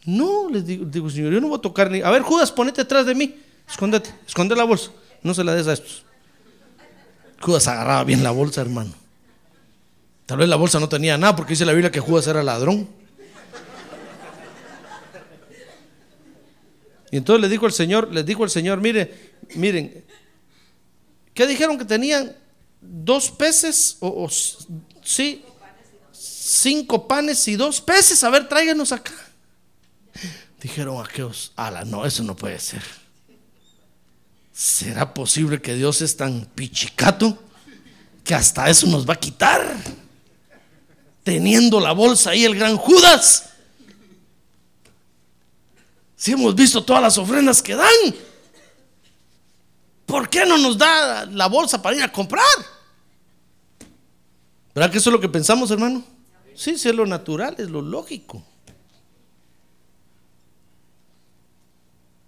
[0.04, 2.00] No, les digo, digo, Señor, yo no voy a tocar ni.
[2.00, 3.34] A ver, Judas, ponete atrás de mí.
[3.68, 4.90] Escóndete, esconde la bolsa.
[5.22, 6.02] No se la des a estos.
[7.40, 8.92] Judas agarraba bien la bolsa, hermano.
[10.24, 12.88] Tal vez la bolsa no tenía nada porque dice la Biblia que Judas era ladrón.
[17.10, 20.04] Y entonces le dijo el Señor, les dijo el Señor, mire, miren,
[21.32, 22.36] ¿qué dijeron que tenían?
[22.80, 24.28] Dos peces o,
[25.02, 25.44] sí,
[26.12, 28.22] cinco panes y dos peces.
[28.24, 29.12] A ver, tráiganos acá.
[30.60, 32.82] Dijeron aquellos, ala, no, eso no puede ser.
[34.52, 37.38] ¿Será posible que Dios es tan pichicato
[38.24, 39.76] que hasta eso nos va a quitar?
[41.22, 43.50] Teniendo la bolsa ahí el gran Judas.
[46.18, 47.86] Si hemos visto todas las ofrendas que dan,
[50.04, 52.42] ¿por qué no nos da la bolsa para ir a comprar?
[54.74, 56.02] ¿Verdad que eso es lo que pensamos, hermano?
[56.56, 58.42] Sí, sí, es lo natural, es lo lógico.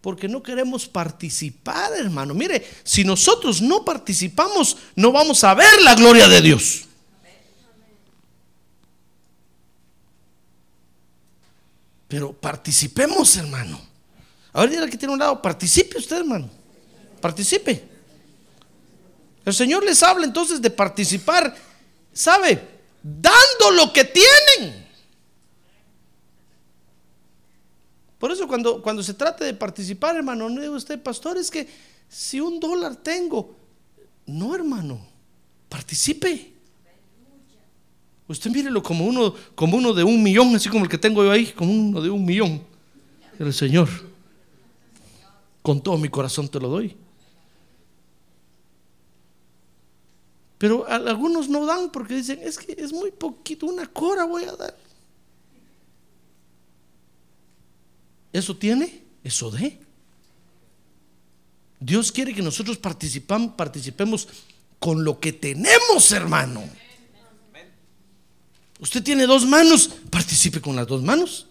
[0.01, 2.33] Porque no queremos participar, hermano.
[2.33, 6.85] Mire, si nosotros no participamos, no vamos a ver la gloria de Dios.
[12.11, 13.81] Pero participemos, hermano.
[14.53, 16.51] A ver, aquí tiene un lado, participe usted, hermano.
[17.21, 17.85] Participe.
[19.45, 21.55] El Señor les habla entonces de participar,
[22.13, 22.61] ¿sabe?
[23.01, 24.87] Dando lo que tienen.
[28.19, 31.69] Por eso cuando, cuando se trata de participar, hermano, no digo usted, pastor, es que
[32.09, 33.55] si un dólar tengo,
[34.27, 35.07] No, hermano.
[35.69, 36.50] Participe.
[38.31, 41.33] Usted mírelo como uno, como uno de un millón, así como el que tengo yo
[41.33, 42.63] ahí, como uno de un millón.
[43.41, 43.89] El Señor,
[45.63, 46.97] con todo mi corazón te lo doy.
[50.59, 54.53] Pero algunos no dan porque dicen, es que es muy poquito, una cora voy a
[54.53, 54.77] dar.
[58.33, 59.03] ¿Eso tiene?
[59.25, 59.77] Eso de.
[61.81, 64.29] Dios quiere que nosotros participemos
[64.79, 66.63] con lo que tenemos, hermano.
[68.81, 71.47] Usted tiene dos manos, participe con las dos manos.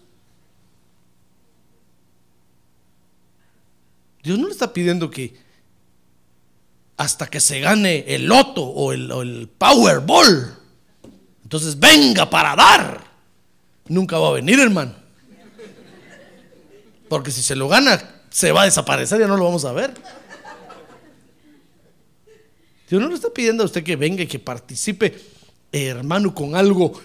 [4.22, 5.34] Dios no le está pidiendo que
[6.96, 10.54] hasta que se gane el loto o el, Powerball.
[11.42, 13.02] Entonces venga para dar.
[13.88, 14.94] Nunca va a venir, hermano.
[17.08, 19.94] Porque si se lo gana, se va a desaparecer, ya no lo vamos a ver.
[22.88, 25.18] Dios no le está pidiendo a usted que venga y que participe,
[25.72, 27.00] hermano, con algo.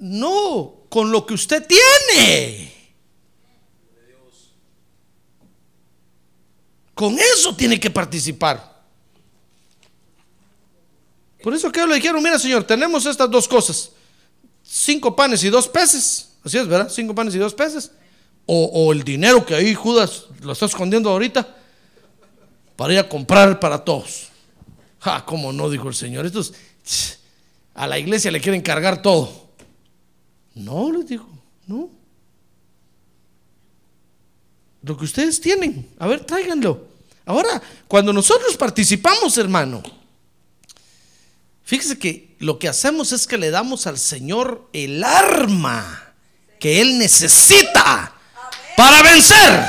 [0.00, 2.72] No, con lo que usted tiene.
[6.94, 8.82] Con eso tiene que participar.
[11.42, 13.90] Por eso que le dijeron, mira Señor, tenemos estas dos cosas.
[14.62, 16.32] Cinco panes y dos peces.
[16.44, 16.90] Así es, ¿verdad?
[16.90, 17.92] Cinco panes y dos peces.
[18.46, 21.56] O, el dinero que ahí Judas lo está escondiendo ahorita
[22.74, 24.28] para ir a comprar para todos.
[24.98, 26.26] Ja, cómo no, dijo el Señor.
[26.26, 26.52] Estos
[27.74, 29.49] a la iglesia le quieren cargar todo.
[30.54, 31.28] No, les dijo,
[31.66, 31.90] no.
[34.82, 36.88] Lo que ustedes tienen, a ver, tráiganlo.
[37.26, 39.82] Ahora, cuando nosotros participamos, hermano,
[41.70, 46.14] Fíjese que lo que hacemos es que le damos al Señor el arma
[46.58, 48.12] que Él necesita
[48.76, 49.64] para vencer.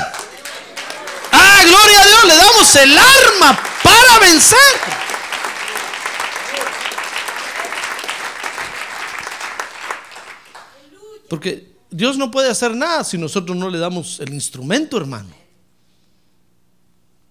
[1.30, 4.58] Ah, gloria a Dios, le damos el arma para vencer.
[11.32, 15.34] Porque Dios no puede hacer nada si nosotros no le damos el instrumento, hermano.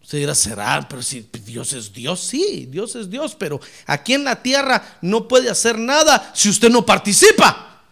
[0.01, 4.23] Usted dirá, será, pero si Dios es Dios, sí, Dios es Dios, pero aquí en
[4.23, 7.83] la tierra no puede hacer nada si usted no participa.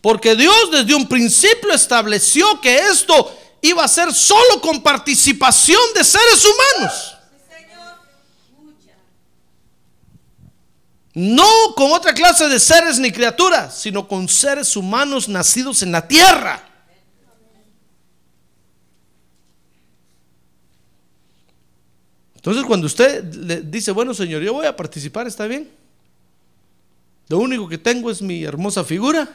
[0.00, 3.32] Porque Dios desde un principio estableció que esto
[3.62, 7.13] iba a ser solo con participación de seres humanos.
[11.14, 11.46] No
[11.76, 16.68] con otra clase de seres ni criaturas, sino con seres humanos nacidos en la tierra.
[22.34, 25.70] Entonces cuando usted le dice, bueno Señor, yo voy a participar, ¿está bien?
[27.28, 29.28] Lo único que tengo es mi hermosa figura.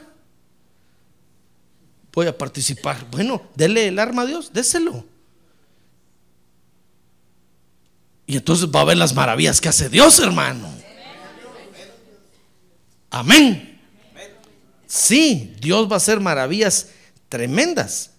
[2.12, 3.06] Voy a participar.
[3.10, 5.04] Bueno, dele el arma a Dios, déselo.
[8.26, 10.68] Y entonces va a ver las maravillas que hace Dios, hermano.
[13.10, 13.80] Amén.
[14.86, 16.88] Sí, Dios va a hacer maravillas
[17.28, 18.10] tremendas.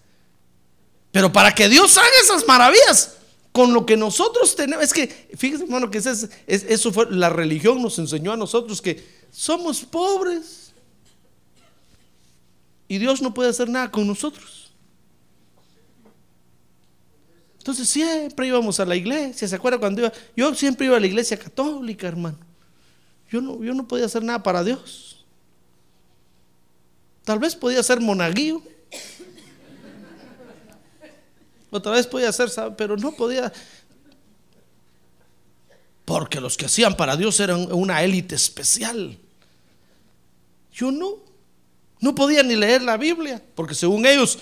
[1.10, 3.16] Pero para que Dios haga esas maravillas,
[3.52, 4.84] con lo que nosotros tenemos.
[4.84, 9.04] Es que, fíjese, hermano, que es, eso fue, la religión nos enseñó a nosotros que
[9.30, 10.72] somos pobres.
[12.88, 14.72] Y Dios no puede hacer nada con nosotros.
[17.58, 19.46] Entonces siempre íbamos a la iglesia.
[19.46, 20.12] ¿Se acuerda cuando iba?
[20.34, 22.38] Yo siempre iba a la iglesia católica, hermano.
[23.32, 25.24] Yo no, yo no podía hacer nada para Dios.
[27.24, 28.60] Tal vez podía ser monaguillo.
[31.70, 33.50] Otra vez podía hacer, pero no podía.
[36.04, 39.16] Porque los que hacían para Dios eran una élite especial.
[40.74, 41.14] Yo no.
[42.00, 44.38] No podía ni leer la Biblia, porque según ellos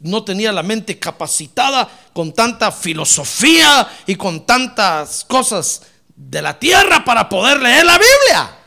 [0.00, 5.82] no tenía la mente capacitada con tanta filosofía y con tantas cosas
[6.16, 8.58] de la tierra para poder leer la Biblia.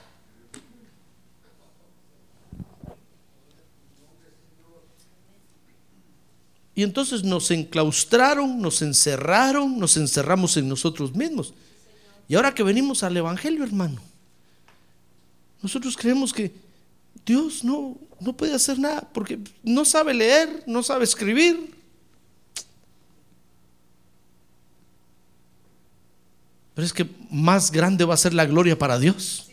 [6.75, 11.53] Y entonces nos enclaustraron, nos encerraron, nos encerramos en nosotros mismos.
[12.27, 14.01] Y ahora que venimos al Evangelio, hermano,
[15.61, 16.53] nosotros creemos que
[17.25, 21.74] Dios no, no puede hacer nada porque no sabe leer, no sabe escribir.
[26.75, 29.47] Pero es que más grande va a ser la gloria para Dios.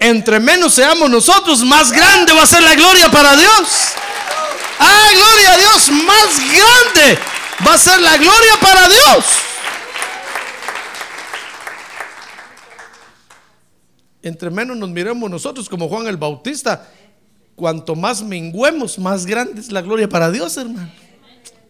[0.00, 3.92] Entre menos seamos nosotros, más grande va a ser la gloria para Dios.
[4.78, 5.90] ¡Ah, gloria a Dios!
[5.90, 7.18] Más grande
[7.66, 9.24] va a ser la gloria para Dios.
[14.22, 16.88] Entre menos nos miremos nosotros como Juan el Bautista,
[17.54, 20.90] cuanto más menguemos, más grande es la gloria para Dios, hermano.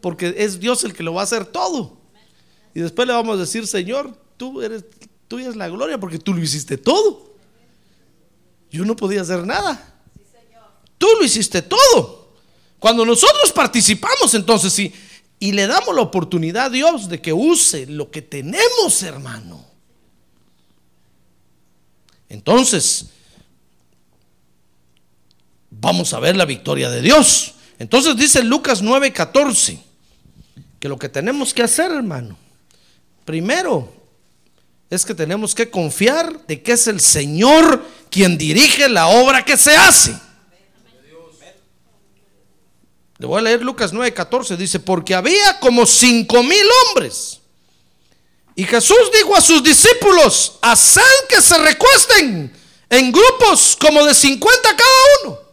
[0.00, 1.97] Porque es Dios el que lo va a hacer todo.
[2.78, 4.84] Y después le vamos a decir, Señor, tú eres
[5.26, 7.34] tuya es la gloria porque tú lo hiciste todo.
[8.70, 9.96] Yo no podía hacer nada.
[10.96, 12.36] Tú lo hiciste todo.
[12.78, 14.94] Cuando nosotros participamos entonces sí,
[15.40, 19.66] y le damos la oportunidad a Dios de que use lo que tenemos, hermano.
[22.28, 23.06] Entonces,
[25.68, 27.54] vamos a ver la victoria de Dios.
[27.80, 29.80] Entonces dice Lucas 9:14
[30.78, 32.38] que lo que tenemos que hacer, hermano,
[33.28, 33.86] primero
[34.88, 39.58] es que tenemos que confiar de que es el Señor quien dirige la obra que
[39.58, 40.18] se hace.
[43.18, 47.40] Le voy a leer Lucas 9:14, dice, porque había como cinco mil hombres.
[48.54, 52.50] Y Jesús dijo a sus discípulos, haced que se recuesten
[52.88, 55.47] en grupos como de 50 cada uno.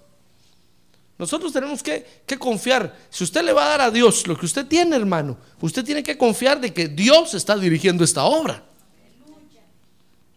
[1.18, 2.06] Nosotros tenemos que,
[2.38, 2.96] confiar.
[3.10, 6.04] Si usted le va a dar a Dios lo que usted tiene, hermano, usted tiene
[6.04, 8.64] que confiar de que Dios está dirigiendo esta obra.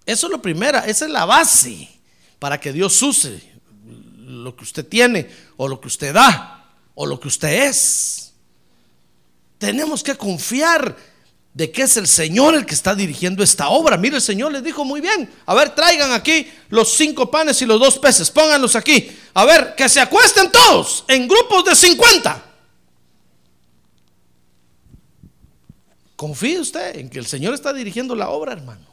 [0.06, 1.88] Eso es lo primero, esa es la base
[2.38, 3.42] para que Dios use
[4.18, 8.32] lo que usted tiene o lo que usted da o lo que usted es.
[9.58, 10.96] Tenemos que confiar
[11.58, 13.96] de que es el Señor el que está dirigiendo esta obra.
[13.96, 17.66] Mire, el Señor les dijo muy bien, a ver, traigan aquí los cinco panes y
[17.66, 19.10] los dos peces, pónganlos aquí.
[19.34, 22.44] A ver, que se acuesten todos en grupos de 50.
[26.14, 28.86] Confíe usted en que el Señor está dirigiendo la obra, hermano.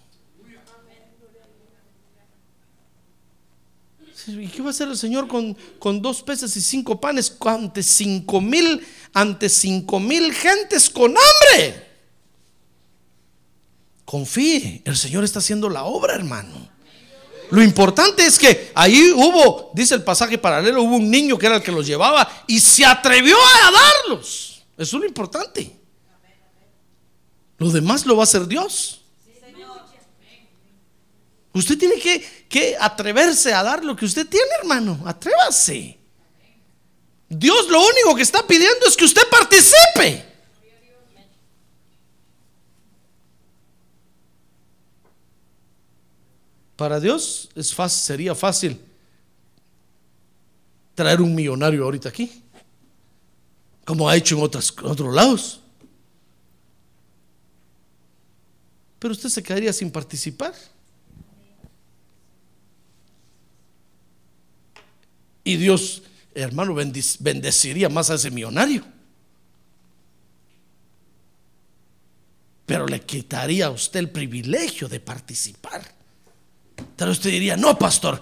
[4.25, 7.83] ¿Y qué va a hacer el Señor con, con dos peces y cinco panes ante
[7.83, 11.94] cinco mil, ante cinco mil gentes con hambre?
[14.05, 16.69] Confíe, el Señor está haciendo la obra, hermano.
[17.49, 21.57] Lo importante es que ahí hubo, dice el pasaje paralelo, hubo un niño que era
[21.57, 24.63] el que los llevaba y se atrevió a darlos.
[24.77, 25.75] Eso es lo importante.
[27.57, 29.01] Lo demás lo va a hacer Dios.
[31.53, 35.01] Usted tiene que, que, atreverse a dar lo que usted tiene, hermano.
[35.05, 35.97] Atrévase.
[37.29, 40.34] Dios lo único que está pidiendo es que usted participe.
[46.75, 48.79] Para Dios es sería fácil
[50.93, 52.43] traer un millonario ahorita aquí,
[53.85, 55.61] como ha hecho en otros lados.
[58.99, 60.53] Pero usted se quedaría sin participar.
[65.43, 66.01] Y Dios,
[66.33, 68.83] hermano, bendeciría más a ese millonario.
[72.65, 75.94] Pero le quitaría a usted el privilegio de participar.
[76.95, 78.19] Pero usted diría, no, pastor,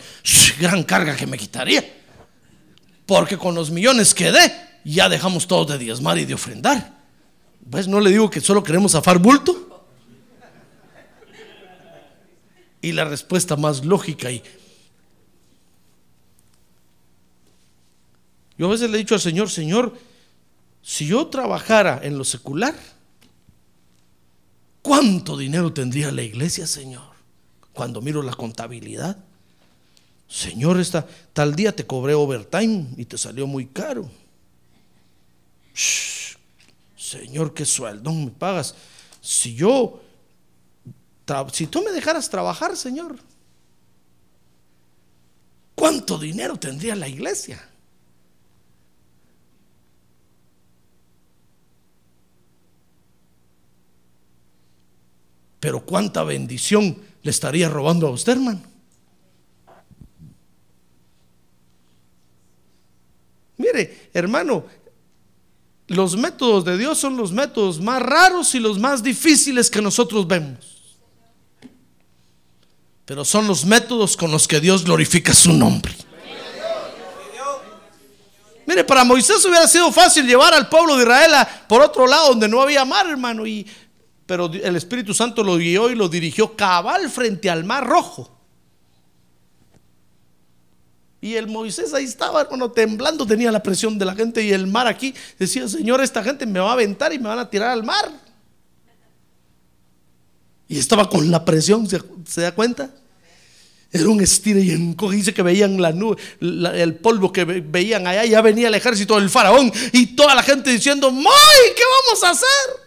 [0.60, 1.84] gran carga que me quitaría.
[3.06, 4.54] Porque con los millones que dé,
[4.84, 7.04] ya dejamos todos de diezmar y de ofrendar.
[7.70, 9.86] Pues no le digo que solo queremos zafar bulto.
[12.82, 14.44] Y la respuesta más lógica y
[18.58, 19.98] Yo a veces le he dicho al Señor, Señor,
[20.82, 22.76] si yo trabajara en lo secular,
[24.82, 27.13] ¿cuánto dinero tendría la iglesia, Señor?
[27.74, 29.18] Cuando miro la contabilidad.
[30.28, 34.10] Señor, esta, tal día te cobré overtime y te salió muy caro.
[36.96, 38.76] señor, qué sueldón me pagas.
[39.22, 40.02] Si yo,
[41.52, 43.18] si tú me dejaras trabajar, Señor,
[45.76, 47.70] ¿cuánto dinero tendría la iglesia?
[55.60, 58.62] Pero cuánta bendición le estaría robando a usted, hermano.
[63.58, 64.66] Mire, hermano,
[65.88, 70.28] los métodos de Dios son los métodos más raros y los más difíciles que nosotros
[70.28, 70.98] vemos.
[73.06, 75.96] Pero son los métodos con los que Dios glorifica su nombre.
[78.66, 81.32] Mire, para Moisés hubiera sido fácil llevar al pueblo de Israel
[81.68, 83.68] por otro lado donde no había mar, hermano, y
[84.34, 88.36] pero el Espíritu Santo lo guió y lo dirigió cabal frente al mar rojo.
[91.22, 94.66] Y el Moisés ahí estaba, hermano, temblando, tenía la presión de la gente y el
[94.66, 95.14] mar aquí.
[95.38, 98.10] Decía, Señor, esta gente me va a aventar y me van a tirar al mar.
[100.68, 102.90] Y estaba con la presión, ¿se, da cuenta?
[103.92, 105.18] Era un estilo y encoge.
[105.18, 108.26] Dice que veían la nube, el polvo que veían allá.
[108.26, 111.34] Ya venía el ejército del faraón y toda la gente diciendo: ¡Moy!
[111.76, 112.83] ¿Qué vamos a hacer?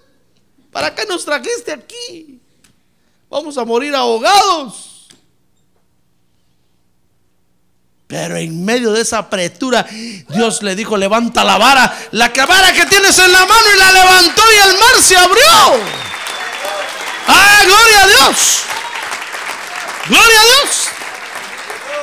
[0.76, 2.38] ¿Para qué nos trajiste aquí?
[3.30, 5.08] Vamos a morir ahogados.
[8.06, 9.86] Pero en medio de esa apretura,
[10.28, 13.90] Dios le dijo, levanta la vara, la vara que tienes en la mano y la
[13.90, 15.80] levantó y el mar se abrió.
[17.26, 18.58] ¡Ah, gloria a Dios!
[20.08, 20.88] Gloria a Dios.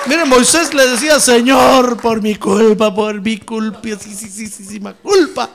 [0.08, 4.66] Miren, Moisés le decía, Señor, por mi culpa, por mi culpa, sí, sí, sí, sí,
[4.66, 5.52] sí, culpa.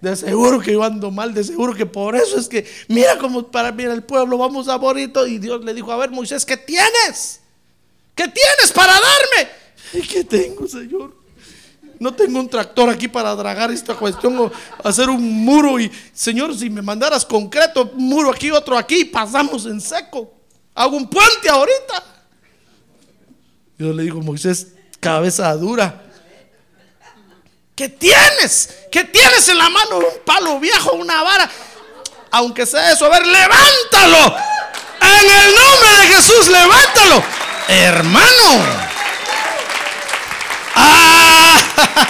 [0.00, 3.46] De seguro que yo ando mal, de seguro que por eso es que, mira cómo
[3.46, 5.12] para mira el pueblo, vamos a morir.
[5.28, 7.40] Y Dios le dijo, a ver, Moisés, ¿qué tienes?
[8.14, 9.50] ¿Qué tienes para darme?
[9.92, 11.14] ¿Y qué tengo, Señor?
[11.98, 14.50] No tengo un tractor aquí para dragar esta cuestión o
[14.82, 15.78] hacer un muro.
[15.78, 20.32] Y, Señor, si me mandaras concreto, un muro aquí, otro aquí, pasamos en seco.
[20.74, 22.04] Hago un puente ahorita.
[23.76, 26.09] Dios le dijo, Moisés, cabeza dura.
[27.74, 28.70] ¿Qué tienes?
[28.90, 29.98] ¿Qué tienes en la mano?
[29.98, 31.50] Un palo viejo, una vara.
[32.30, 34.36] Aunque sea eso, a ver, levántalo.
[35.00, 37.22] En el nombre de Jesús, levántalo.
[37.68, 38.90] Hermano.
[40.74, 41.58] ¡Ah!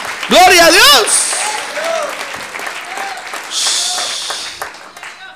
[0.29, 1.31] ¡Gloria a Dios!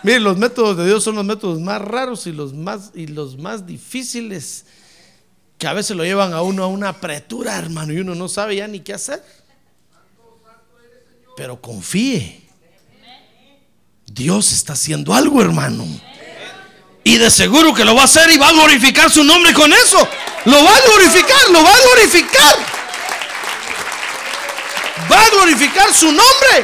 [0.03, 3.39] Miren, los métodos de Dios son los métodos más raros y los más, y los
[3.39, 4.66] más difíciles
[5.57, 8.57] que a veces lo llevan a uno a una apretura, hermano, y uno no sabe
[8.57, 9.25] ya ni qué hacer.
[11.37, 12.43] Pero confíe.
[14.07, 15.85] Dios está haciendo algo, hermano.
[17.03, 19.72] Y de seguro que lo va a hacer y va a glorificar su nombre con
[19.72, 20.09] eso.
[20.45, 22.57] Lo va a glorificar, lo va a glorificar.
[25.11, 26.62] Va a glorificar su nombre.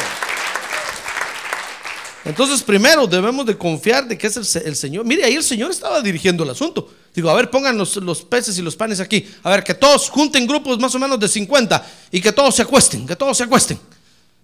[2.24, 5.04] Entonces, primero debemos de confiar de que es el, Señor.
[5.04, 6.88] Mire, ahí el Señor estaba dirigiendo el asunto.
[7.14, 9.28] Digo, a ver, pongan los, los, peces y los panes aquí.
[9.42, 12.62] A ver, que todos junten grupos más o menos de 50 y que todos se
[12.62, 13.80] acuesten, que todos se acuesten.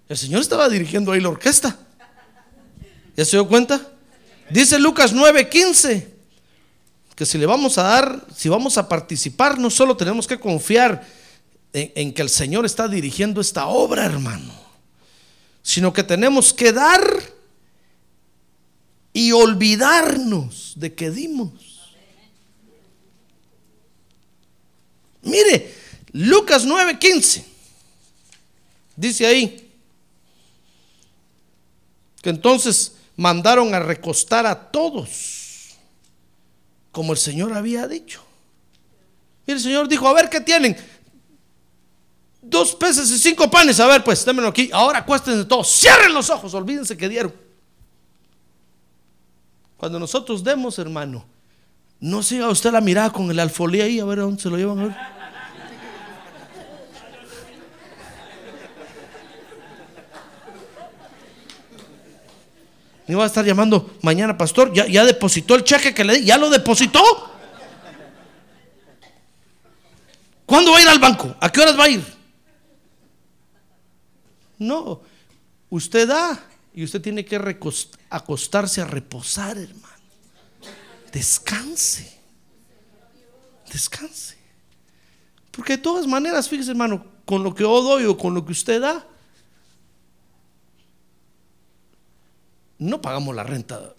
[0.09, 1.79] El Señor estaba dirigiendo ahí la orquesta.
[3.17, 3.81] ¿Ya se dio cuenta?
[4.51, 6.17] Dice Lucas 9:15
[7.17, 11.03] que si le vamos a dar, si vamos a participar, no solo tenemos que confiar
[11.73, 14.53] en, que el Señor está dirigiendo esta obra, hermano,
[15.63, 17.03] sino que tenemos que dar
[19.15, 21.95] y olvidarnos de que dimos.
[25.23, 25.75] Mire,
[26.13, 27.45] Lucas 9:15
[28.95, 29.66] dice ahí,
[32.31, 35.77] entonces mandaron a recostar a todos,
[36.93, 38.23] como el Señor había dicho.
[39.47, 40.77] Y el Señor dijo, a ver, ¿qué tienen?
[42.43, 44.71] Dos peces y cinco panes, a ver, pues, démenlo aquí.
[44.73, 47.35] Ahora acuéstense todos, cierren los ojos, olvídense que dieron.
[49.77, 51.25] Cuando nosotros demos, hermano,
[52.01, 54.57] no siga usted la mirada con el alfolí ahí, a ver a dónde se lo
[54.57, 55.16] llevan a.
[63.09, 64.73] Me va a estar llamando mañana, pastor.
[64.73, 66.25] ¿Ya, ya depositó el cheque que le di?
[66.25, 67.03] ¿Ya lo depositó?
[70.45, 71.35] ¿Cuándo va a ir al banco?
[71.41, 72.05] ¿A qué horas va a ir?
[74.59, 75.03] No,
[75.69, 76.41] usted da
[76.73, 77.37] y usted tiene que
[78.11, 79.97] acostarse a reposar, hermano.
[81.13, 82.21] Descanse.
[83.73, 84.37] Descanse.
[85.51, 88.53] Porque de todas maneras, fíjese, hermano, con lo que yo doy o con lo que
[88.53, 89.07] usted da,
[92.79, 93.95] no pagamos la renta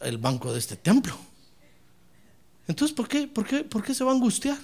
[0.00, 1.16] el banco de este templo.
[2.68, 4.58] Entonces, ¿por qué, por qué, por qué se va a angustiar?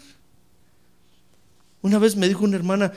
[1.82, 2.92] Una vez me dijo una hermana,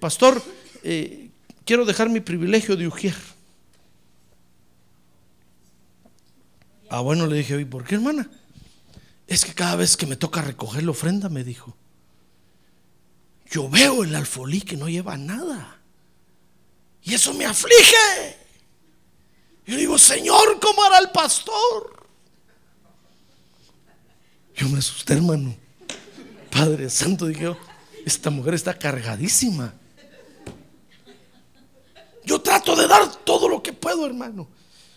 [0.00, 0.42] pastor,
[0.82, 1.30] eh,
[1.64, 3.16] quiero dejar mi privilegio de ujier.
[6.88, 8.30] Ah, bueno, le dije, ¿y por qué, hermana?
[9.26, 11.76] Es que cada vez que me toca recoger la ofrenda, me dijo,
[13.50, 15.78] yo veo el alfolí que no lleva nada.
[17.02, 18.45] Y eso me aflige.
[19.66, 22.06] Yo digo, Señor, ¿cómo hará el pastor?
[24.54, 25.54] Yo me asusté, hermano.
[26.50, 27.54] Padre Santo, dije,
[28.04, 29.74] esta mujer está cargadísima.
[32.24, 34.48] Yo trato de dar todo lo que puedo, hermano.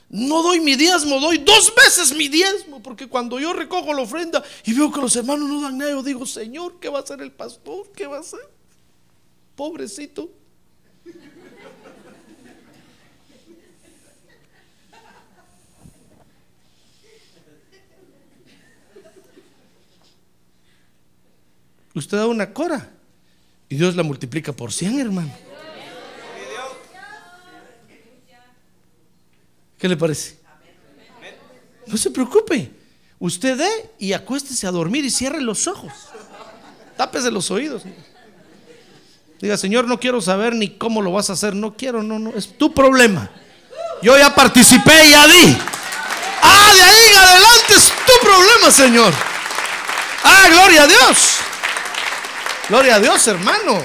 [0.09, 4.43] No doy mi diezmo, doy dos veces mi diezmo, porque cuando yo recojo la ofrenda
[4.65, 7.22] y veo que los hermanos no dan nada, yo digo, Señor, ¿qué va a hacer
[7.22, 7.91] el pastor?
[7.95, 8.39] ¿Qué va a hacer?
[9.55, 10.38] Pobrecito.
[21.93, 22.89] Usted da una cora
[23.67, 25.31] y Dios la multiplica por 100, hermano.
[29.77, 30.37] ¿Qué le parece?
[31.87, 32.71] No se preocupe.
[33.17, 35.91] Usted dé y acuéstese a dormir y cierre los ojos.
[36.97, 37.83] Tápese los oídos.
[39.39, 41.55] Diga, Señor, no quiero saber ni cómo lo vas a hacer.
[41.55, 42.31] No quiero, no, no.
[42.31, 43.29] Es tu problema.
[44.01, 45.57] Yo ya participé y ya di.
[46.41, 49.13] Ah, de ahí adelante es tu problema, Señor.
[50.23, 51.39] Ah, gloria a Dios.
[52.70, 53.82] Gloria a Dios, hermano.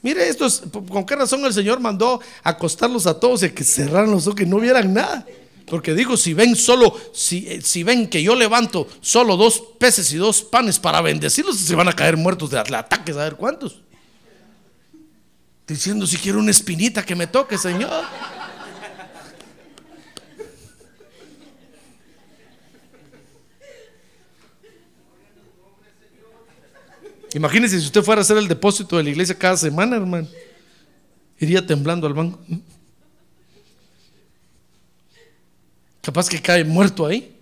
[0.00, 0.48] Mire, esto
[0.88, 4.46] con qué razón el Señor mandó acostarlos a todos y que cerraran los ojos, que
[4.46, 5.26] no vieran nada.
[5.66, 10.10] Porque digo, si ven solo, si, eh, si ven que yo levanto solo dos peces
[10.12, 13.82] y dos panes para bendecirlos, se van a caer muertos de ataques, a ver cuántos.
[15.66, 18.02] Diciendo, si quiero una espinita que me toque, Señor.
[27.34, 30.28] Imagínese si usted fuera a hacer el depósito de la iglesia cada semana, hermano.
[31.38, 32.38] Iría temblando al banco.
[36.02, 37.36] Capaz que cae muerto ahí.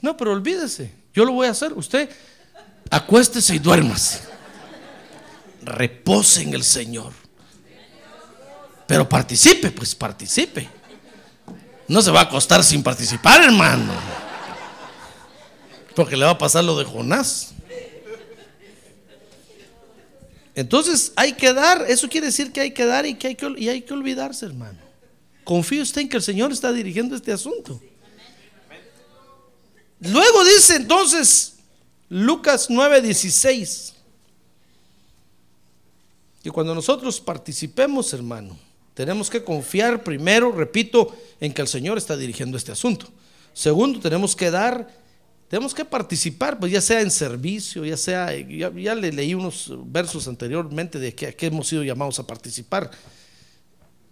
[0.00, 0.92] No, pero olvídese.
[1.14, 1.72] Yo lo voy a hacer.
[1.74, 2.10] Usted
[2.90, 4.20] acuéstese y duérmase.
[5.62, 7.12] Repose en el Señor.
[8.86, 10.68] Pero participe, pues participe.
[11.86, 13.92] No se va a acostar sin participar, hermano.
[15.94, 17.51] Porque le va a pasar lo de Jonás.
[20.54, 23.54] Entonces hay que dar, eso quiere decir que hay que dar y que hay que,
[23.56, 24.78] y hay que olvidarse, hermano.
[25.44, 27.80] Confíe usted en que el Señor está dirigiendo este asunto.
[30.00, 31.54] Luego dice entonces
[32.08, 33.92] Lucas 9:16
[36.42, 38.58] que cuando nosotros participemos, hermano,
[38.94, 43.06] tenemos que confiar primero, repito, en que el Señor está dirigiendo este asunto.
[43.54, 44.88] Segundo, tenemos que dar
[45.52, 50.26] tenemos que participar, pues ya sea en servicio, ya sea, ya, le leí unos versos
[50.26, 52.90] anteriormente de que, hemos sido llamados a participar.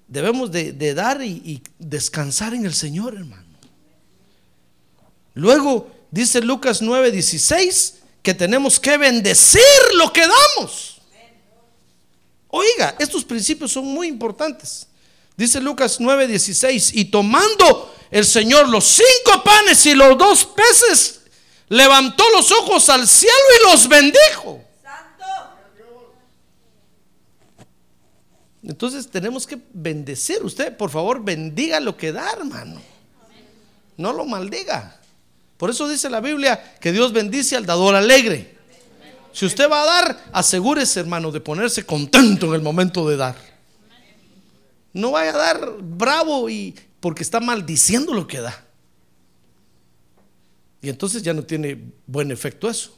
[0.06, 3.48] Debemos de, dar y, y, descansar en el Señor, hermano.
[5.32, 9.62] Luego dice Lucas 9:16 que tenemos que bendecir
[9.94, 11.00] lo que damos.
[12.48, 14.86] Oiga, estos principios son muy importantes.
[15.38, 21.19] Dice Lucas 9:16, y tomando el Señor los cinco panes y los dos peces,
[21.70, 24.62] levantó los ojos al cielo y los bendijo.
[28.62, 30.44] Entonces tenemos que bendecir.
[30.44, 32.82] Usted, por favor, bendiga lo que da, hermano.
[33.96, 35.00] No lo maldiga.
[35.56, 38.58] Por eso dice la Biblia que Dios bendice al dador alegre.
[39.32, 43.36] Si usted va a dar, asegúrese, hermano, de ponerse contento en el momento de dar.
[44.92, 48.64] No vaya a dar bravo y porque está maldiciendo lo que da.
[50.82, 52.96] Y entonces ya no tiene buen efecto eso.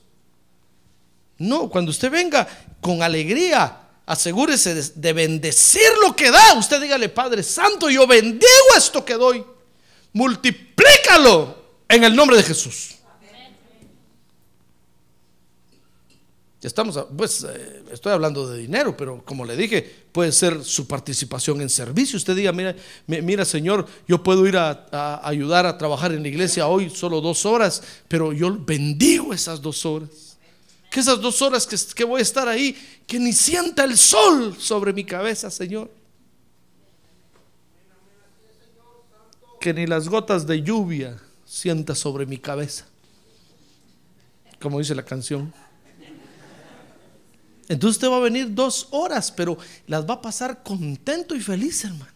[1.38, 2.46] No, cuando usted venga
[2.80, 6.54] con alegría, asegúrese de, bendecir lo que da.
[6.54, 9.44] Usted dígale, Padre Santo, yo bendigo esto que doy.
[10.12, 12.96] Multiplícalo en el nombre de Jesús.
[16.68, 19.82] Estamos, pues eh, estoy hablando de dinero, pero como le dije,
[20.12, 22.16] puede ser su participación en servicio.
[22.16, 26.68] Usted diga, mira, mira Señor, yo puedo ir a, ayudar a trabajar en la iglesia
[26.68, 30.38] hoy solo dos horas, pero yo bendigo esas dos horas.
[30.88, 32.76] Que esas dos horas que, que voy a estar ahí,
[33.08, 35.90] que ni sienta el sol sobre mi cabeza, Señor.
[39.58, 42.86] Que ni las gotas de lluvia sienta sobre mi cabeza.
[44.60, 45.52] Como dice la canción.
[47.68, 49.56] Entonces usted va a venir dos horas, pero
[49.86, 52.12] las va a pasar contento y feliz, hermano.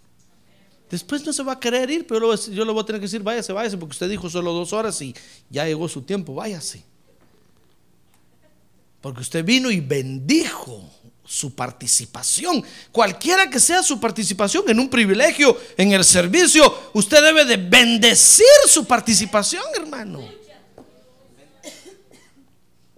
[0.90, 3.22] Después no se va a querer ir, pero yo le voy a tener que decir,
[3.22, 5.14] váyase, váyase, porque usted dijo solo dos horas y
[5.50, 6.84] ya llegó su tiempo, váyase.
[9.00, 10.88] Porque usted vino y bendijo
[11.24, 12.62] su participación.
[12.92, 18.46] Cualquiera que sea su participación en un privilegio, en el servicio, usted debe de bendecir
[18.68, 20.20] su participación, hermano.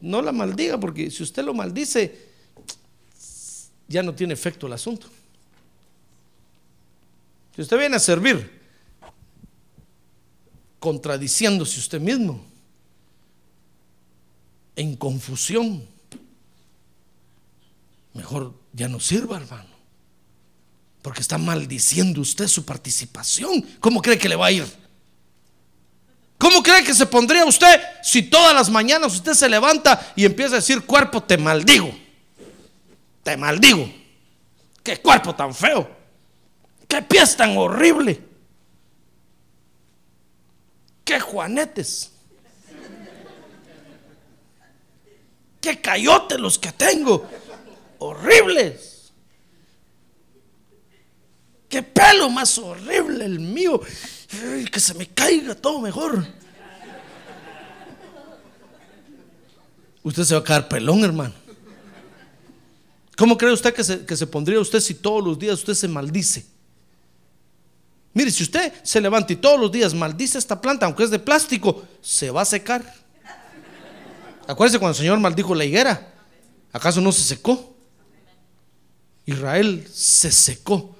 [0.01, 2.28] No la maldiga, porque si usted lo maldice,
[3.89, 5.09] ya no tiene efecto el asunto.
[7.57, 8.59] Si usted viene a servir
[10.78, 12.41] contradiciéndose usted mismo,
[14.76, 15.84] en confusión,
[18.14, 19.68] mejor ya no sirva, hermano.
[21.03, 23.62] Porque está maldiciendo usted su participación.
[23.80, 24.66] ¿Cómo cree que le va a ir?
[26.36, 30.53] ¿Cómo cree que se pondría usted si todas las mañanas usted se levanta y empieza
[30.55, 31.93] a decir, cuerpo, te maldigo?
[33.29, 33.87] Te maldigo.
[34.83, 35.87] Qué cuerpo tan feo.
[36.89, 38.24] Qué pies tan horrible.
[41.05, 42.11] Qué juanetes.
[45.61, 47.29] Qué cayotes los que tengo.
[47.99, 49.12] Horribles.
[51.68, 53.79] Qué pelo más horrible el mío.
[54.72, 56.26] que se me caiga todo mejor.
[60.03, 61.48] Usted se va a quedar pelón, hermano.
[63.19, 66.47] ¿Cómo cree usted que se, pondría usted si todos los días usted se maldice?
[68.14, 71.19] Mire, si usted se levanta y todos los días maldice esta planta, aunque es de
[71.19, 72.95] plástico, se va a secar.
[74.47, 76.14] Acuérdese cuando el Señor maldijo la higuera.
[76.73, 77.75] ¿Acaso no se secó?
[79.27, 80.95] Israel se secó.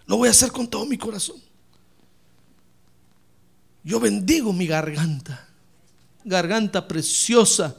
[0.05, 1.38] Lo voy a hacer con todo mi corazón.
[3.83, 5.47] Yo bendigo mi garganta.
[6.23, 7.75] Garganta preciosa.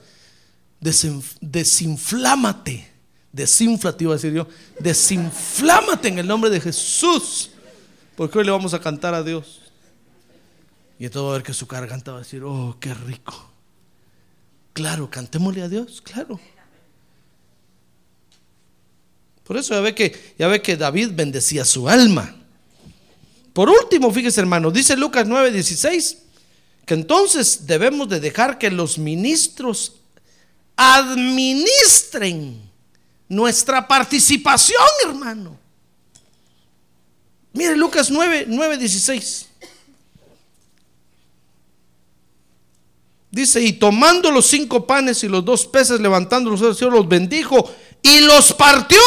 [0.80, 2.92] Desinflámate.
[3.32, 4.46] Desinflate, iba a decir yo.
[4.78, 7.50] Desinflámate en el nombre de Jesús.
[8.16, 9.60] Porque hoy le vamos a cantar a Dios.
[10.98, 13.50] Y entonces va a ver que su garganta va a decir, oh, qué rico.
[14.72, 16.40] Claro, cantémosle a Dios, claro.
[19.44, 22.34] Por eso ya ve que, ya ve que David bendecía su alma.
[23.52, 26.18] Por último, fíjese hermano, dice Lucas 9:16,
[26.84, 29.94] que entonces debemos de dejar que los ministros
[30.76, 32.70] administren
[33.28, 35.58] nuestra participación, hermano.
[37.52, 39.48] Mire Lucas 9, 16.
[43.30, 47.70] Dice, y tomando los cinco panes y los dos peces, levantándolos al cielo, los bendijo
[48.02, 48.98] y los partió.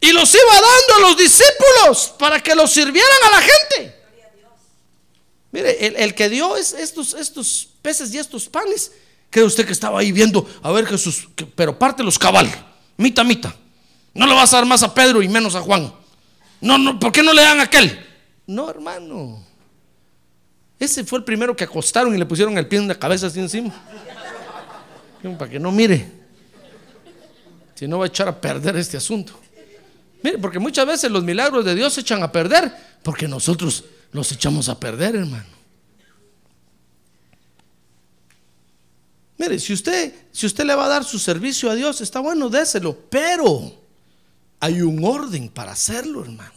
[0.00, 3.94] Y los iba dando a los discípulos para que los sirvieran a la gente.
[5.50, 8.92] Mire, el, que dio estos, estos peces y estos panes,
[9.34, 12.48] cree usted que estaba ahí viendo, a ver Jesús, pero parte los cabal,
[12.96, 13.52] mita, mita.
[14.14, 15.92] No le vas a dar más a Pedro y menos a Juan.
[16.60, 17.98] No, no, ¿por qué no le dan a aquel?
[18.46, 19.44] No, hermano.
[20.78, 23.40] Ese fue el primero que acostaron y le pusieron el pie en la cabeza así
[23.40, 23.74] encima.
[25.36, 26.12] Para que no mire.
[27.74, 29.32] Si no va a echar a perder este asunto.
[30.22, 32.72] Mire, porque muchas veces los milagros de Dios se echan a perder
[33.02, 33.82] porque nosotros
[34.12, 35.53] los echamos a perder, hermano.
[39.36, 42.48] Mire, si usted, si usted le va a dar su servicio a Dios, está bueno,
[42.48, 43.72] déselo, pero
[44.60, 46.52] hay un orden para hacerlo, hermano.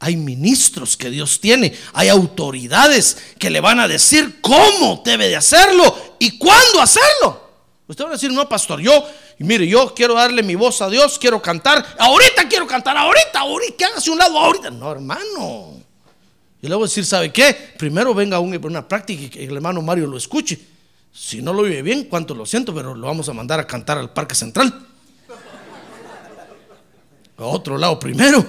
[0.00, 5.34] Hay ministros que Dios tiene, hay autoridades que le van a decir cómo debe de
[5.34, 7.48] hacerlo y cuándo hacerlo.
[7.88, 9.04] Usted va a decir, no, pastor, yo,
[9.38, 13.76] mire, yo quiero darle mi voz a Dios, quiero cantar, ahorita quiero cantar, ahorita, ahorita,
[13.76, 14.70] que hágase un lado, ahorita.
[14.70, 15.77] No, hermano.
[16.60, 17.56] Y le voy a decir, ¿sabe qué?
[17.78, 20.58] Primero venga una práctica y que el hermano Mario lo escuche.
[21.12, 23.98] Si no lo oye bien, cuánto lo siento, pero lo vamos a mandar a cantar
[23.98, 24.86] al Parque Central.
[27.36, 28.44] A otro lado primero.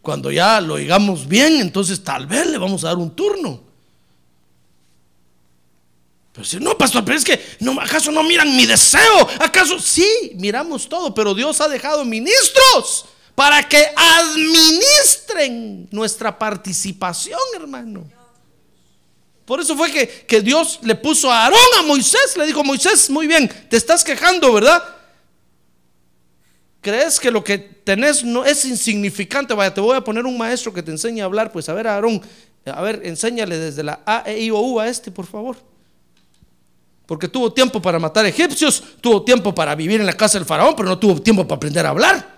[0.00, 3.60] Cuando ya lo oigamos bien, entonces tal vez le vamos a dar un turno.
[6.32, 9.28] Pero si no, pastor, pero es que no, ¿acaso no miran mi deseo?
[9.40, 10.32] ¿Acaso sí?
[10.36, 13.06] Miramos todo, pero Dios ha dejado ministros
[13.36, 18.10] para que administren nuestra participación, hermano.
[19.44, 23.08] Por eso fue que, que Dios le puso a Aarón a Moisés, le dijo, Moisés,
[23.10, 24.82] muy bien, te estás quejando, ¿verdad?
[26.80, 29.52] ¿Crees que lo que tenés no es insignificante?
[29.54, 31.52] Vaya, te voy a poner un maestro que te enseñe a hablar.
[31.52, 32.22] Pues a ver, Aarón,
[32.64, 35.56] a ver, enséñale desde la A, E, I, O, U a este, por favor.
[37.04, 40.74] Porque tuvo tiempo para matar egipcios, tuvo tiempo para vivir en la casa del faraón,
[40.74, 42.35] pero no tuvo tiempo para aprender a hablar.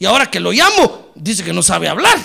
[0.00, 2.18] Y ahora que lo llamo, dice que no sabe hablar.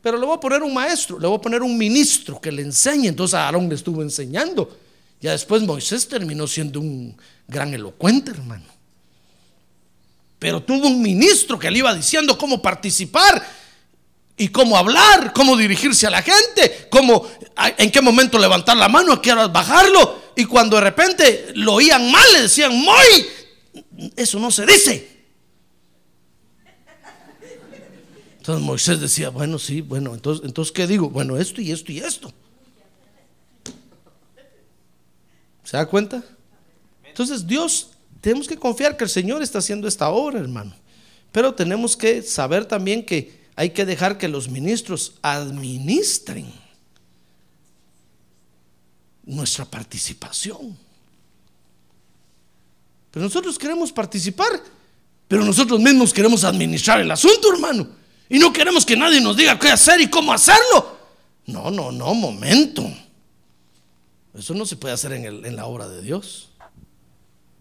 [0.00, 2.62] Pero le voy a poner un maestro, le voy a poner un ministro que le
[2.62, 3.08] enseñe.
[3.08, 4.78] Entonces Aarón le estuvo enseñando.
[5.20, 7.16] Ya después Moisés terminó siendo un
[7.48, 8.66] gran elocuente, hermano.
[10.38, 13.44] Pero tuvo un ministro que le iba diciendo cómo participar
[14.36, 17.28] y cómo hablar, cómo dirigirse a la gente, cómo,
[17.76, 20.22] en qué momento levantar la mano, a qué hora bajarlo.
[20.36, 25.13] Y cuando de repente lo oían mal, le decían, muy, eso no se dice.
[28.44, 31.08] Entonces Moisés decía, bueno, sí, bueno, entonces, entonces ¿qué digo?
[31.08, 32.30] Bueno, esto y esto y esto.
[35.64, 36.22] ¿Se da cuenta?
[37.04, 40.74] Entonces Dios, tenemos que confiar que el Señor está haciendo esta obra, hermano.
[41.32, 46.52] Pero tenemos que saber también que hay que dejar que los ministros administren
[49.24, 50.76] nuestra participación.
[53.10, 54.62] Pero nosotros queremos participar,
[55.28, 58.03] pero nosotros mismos queremos administrar el asunto, hermano.
[58.28, 60.98] Y no queremos que nadie nos diga qué hacer y cómo hacerlo.
[61.46, 62.84] No, no, no, momento.
[64.36, 66.50] Eso no se puede hacer en, la obra de Dios.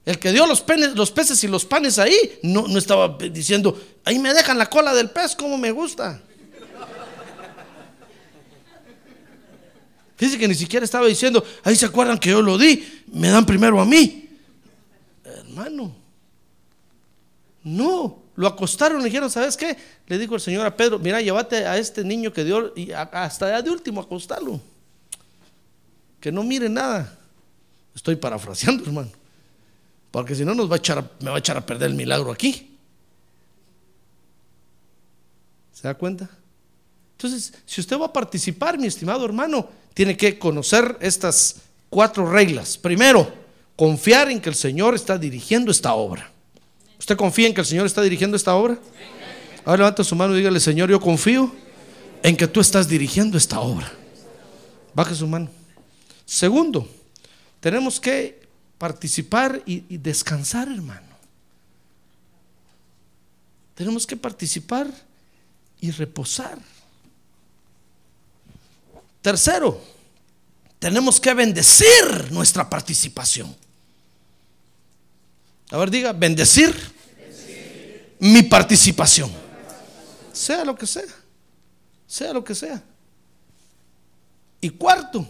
[0.05, 0.63] El que dio los,
[0.95, 4.93] los peces y los panes ahí, no, no estaba diciendo, ahí me dejan la cola
[4.93, 6.21] del pez como me gusta.
[10.15, 13.45] Fíjense que ni siquiera estaba diciendo, ahí se acuerdan que yo lo di, me dan
[13.45, 14.29] primero a mí.
[15.23, 15.93] Hermano,
[17.63, 18.22] no.
[18.35, 19.77] Lo acostaron, le dijeron, ¿sabes qué?
[20.07, 23.61] Le dijo el Señor a Pedro, mira, llévate a este niño que dio, y hasta
[23.61, 24.59] de último acostarlo.
[26.19, 27.17] Que no mire nada.
[27.95, 29.11] Estoy parafraseando, hermano.
[30.09, 32.31] Porque si no nos va a echar me va a echar a perder el milagro
[32.31, 32.77] aquí.
[35.73, 36.29] ¿Se da cuenta?
[37.17, 41.57] Entonces, si usted va a participar, mi estimado hermano, tiene que conocer estas
[41.89, 42.77] cuatro reglas.
[42.77, 43.31] Primero,
[43.75, 46.32] confiar en que el Señor está dirigiendo esta obra.
[46.99, 48.77] ¿Usted confía en que el Señor está dirigiendo esta obra?
[49.65, 51.53] Ahora levanta su mano y dígale, Señor, yo confío
[52.21, 53.91] en que tú estás dirigiendo esta obra.
[54.93, 55.49] Baje su mano.
[56.25, 56.87] Segundo,
[57.59, 61.13] tenemos que participar y, y descansar, hermano.
[63.75, 64.87] Tenemos que participar
[65.81, 66.57] y reposar.
[69.21, 69.81] Tercero,
[70.79, 73.55] tenemos que bendecir nuestra participación.
[75.73, 76.71] A ver, diga, bendecir,
[78.19, 79.31] mi participación.
[80.31, 81.11] Sea lo que sea,
[82.05, 82.83] sea lo que sea.
[84.61, 85.27] Y cuarto,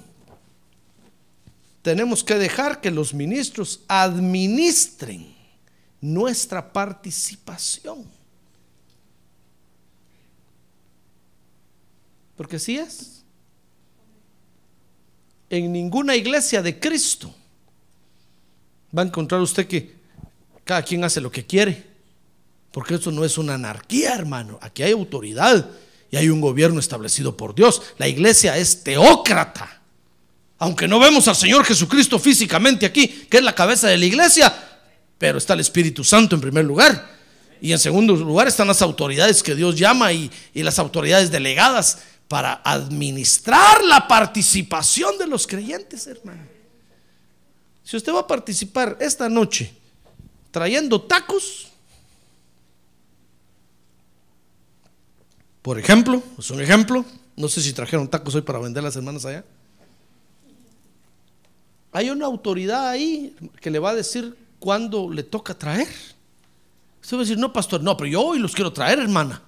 [1.82, 5.34] tenemos que dejar que los ministros administren
[6.02, 8.06] nuestra participación.
[12.36, 13.24] Porque así es.
[15.50, 17.34] En ninguna iglesia de Cristo
[18.96, 20.03] va a encontrar usted que
[20.64, 21.94] cada quien hace lo que quiere.
[22.72, 24.58] Porque eso no es una anarquía, hermano.
[24.62, 25.70] Aquí hay autoridad
[26.10, 27.82] y hay un gobierno establecido por Dios.
[27.98, 29.82] La iglesia es teócrata.
[30.58, 34.54] Aunque no vemos al Señor Jesucristo físicamente aquí, que es la cabeza de la iglesia,
[35.18, 37.12] pero está el Espíritu Santo en primer lugar.
[37.62, 42.00] Y en segundo lugar están las autoridades que Dios llama y, y las autoridades delegadas
[42.28, 46.48] para administrar la participación de los creyentes, hermano.
[47.84, 49.83] Si usted va a participar esta noche
[50.54, 51.68] trayendo tacos,
[55.64, 57.04] por ejemplo, es un ejemplo,
[57.36, 59.44] no sé si trajeron tacos hoy para vender las hermanas allá.
[61.92, 65.88] Hay una autoridad ahí que le va a decir cuándo le toca traer.
[67.02, 69.42] Usted va a decir, no, pastor, no, pero yo hoy los quiero traer, hermana.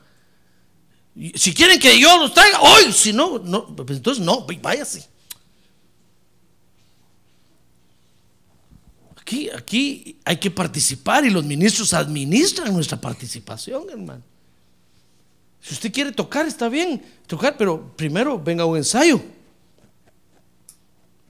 [1.36, 5.08] Si quieren que yo los traiga hoy, si no, no, pues entonces no, váyase.
[9.26, 14.21] Aquí, aquí hay que participar y los ministros administran nuestra participación, hermano.
[15.59, 19.19] Si usted quiere tocar, está bien, tocar, pero primero venga un ensayo.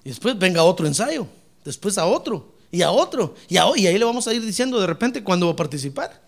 [0.04, 1.26] Y después venga otro ensayo,
[1.64, 5.24] después a otro, y a otro, y, ahí le vamos a ir diciendo de repente
[5.24, 6.22] cuándo va a participar.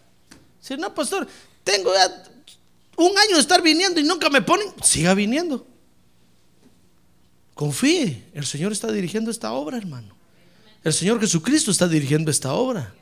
[0.61, 1.27] Si no, pastor,
[1.65, 2.23] tengo ya
[2.95, 5.67] un año de estar viniendo y nunca me ponen, siga viniendo.
[7.55, 10.16] Confíe, el Señor está dirigiendo esta obra, hermano.
[10.87, 12.93] El Señor Jesucristo está dirigiendo esta obra.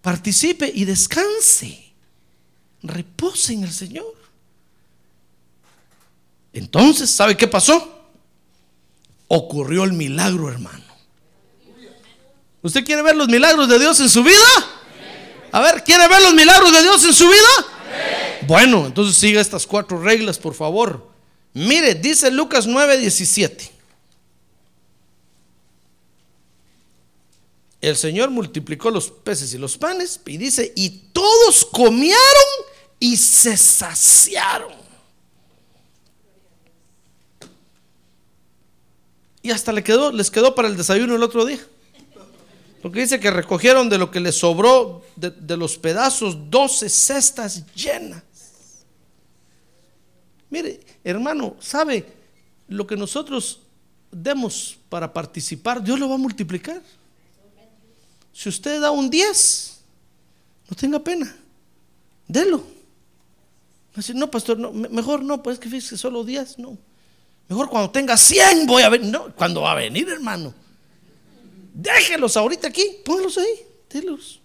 [0.00, 1.92] Participe y descanse.
[2.82, 4.12] Repose en el Señor.
[6.52, 8.08] Entonces, ¿sabe qué pasó?
[9.28, 10.82] Ocurrió el milagro, hermano.
[12.60, 14.34] ¿Usted quiere ver los milagros de Dios en su vida?
[15.52, 18.42] A ver, ¿quiere ver los milagros de Dios en su vida?
[18.48, 21.08] Bueno, entonces siga estas cuatro reglas, por favor.
[21.54, 23.71] Mire, dice Lucas 9:17.
[27.82, 32.16] El Señor multiplicó los peces y los panes y dice, y todos comieron
[33.00, 34.72] y se saciaron.
[39.42, 41.58] Y hasta quedó, les quedó para el desayuno el otro día.
[42.82, 47.64] Porque dice que recogieron de lo que les sobró de, de los pedazos 12 cestas
[47.74, 48.22] llenas.
[50.50, 52.06] Mire, hermano, ¿sabe
[52.68, 53.58] lo que nosotros
[54.12, 55.82] demos para participar?
[55.82, 56.80] Dios lo va a multiplicar.
[58.32, 59.80] Si usted da un 10,
[60.70, 61.34] no tenga pena,
[62.26, 62.64] délo.
[64.14, 66.78] No, pastor, no, me- mejor no, pues es que fíjese, solo 10, no.
[67.48, 70.54] Mejor cuando tenga 100 voy a ver, no, cuando va a venir, hermano.
[71.74, 73.60] Déjelos ahorita aquí, póngalos ahí,
[73.90, 74.40] délos.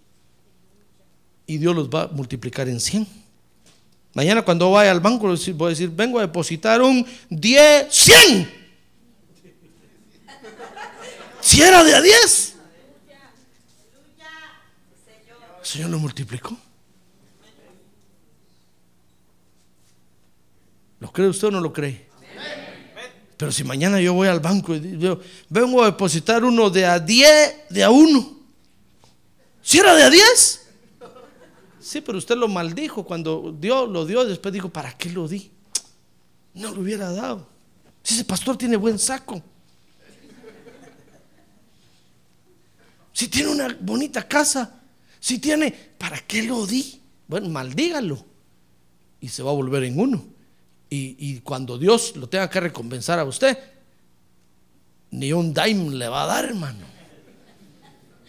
[1.45, 3.07] Y Dios los va a multiplicar en 100.
[4.13, 8.51] Mañana cuando vaya al banco voy a decir, vengo a depositar un 10, 100.
[11.39, 12.55] Si era de a 10.
[15.57, 16.57] El Señor lo multiplicó.
[21.01, 22.07] ¿Lo cree usted o no lo cree?
[23.36, 26.99] Pero si mañana yo voy al banco y digo, vengo a depositar uno de a
[26.99, 28.39] 10, de a 1.
[29.61, 30.68] ¿Si era de a 10?
[31.82, 35.51] Sí, pero usted lo maldijo cuando Dios lo dio, después dijo, ¿para qué lo di?
[36.53, 37.45] No lo hubiera dado.
[38.03, 39.43] Si ese pastor tiene buen saco.
[43.11, 44.76] Si tiene una bonita casa.
[45.20, 47.01] Si tiene, ¿para qué lo di?
[47.28, 48.24] Bueno, maldígalo.
[49.20, 50.26] Y se va a volver en uno.
[50.89, 53.57] Y, cuando Dios lo tenga que recompensar a usted,
[55.11, 56.86] ni un dime le va a dar, hermano.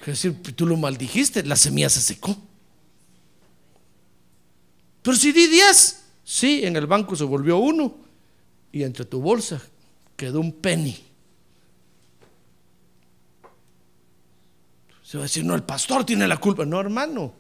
[0.01, 2.37] Es decir, tú lo maldijiste, la semilla se secó.
[5.03, 7.95] Pero si di 10, sí, en el banco se volvió uno.
[8.73, 9.63] Y entre tu bolsa
[10.17, 11.08] quedó un penny.
[15.09, 16.67] Se va a decir, no, el pastor tiene la culpa.
[16.67, 17.33] No, hermano.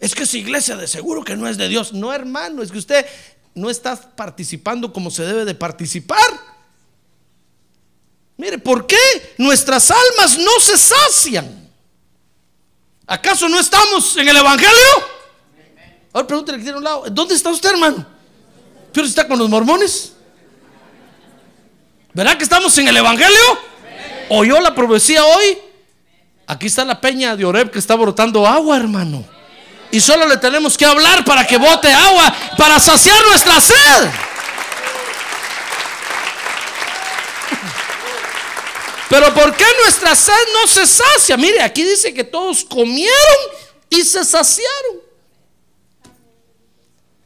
[0.00, 1.92] Es que esa iglesia de seguro que no es de Dios.
[1.92, 3.06] No, hermano, es que usted
[3.54, 6.18] no está participando como se debe de participar.
[8.36, 8.96] Mire, ¿por qué
[9.38, 11.70] nuestras almas no se sacian?
[13.06, 15.12] ¿Acaso no estamos en el Evangelio?
[16.12, 18.04] Ahora pregúntale que tiene un lado, ¿dónde está usted, hermano?
[18.92, 20.14] ¿Pero está con los mormones?
[22.14, 23.58] ¿Verdad que estamos en el Evangelio?
[24.28, 25.71] ¿Oyó la profecía hoy?
[26.52, 29.24] Aquí está la peña de Oreb que está brotando agua, hermano.
[29.90, 34.10] Y solo le tenemos que hablar para que bote agua, para saciar nuestra sed.
[39.08, 41.38] Pero ¿por qué nuestra sed no se sacia?
[41.38, 43.38] Mire, aquí dice que todos comieron
[43.88, 45.00] y se saciaron.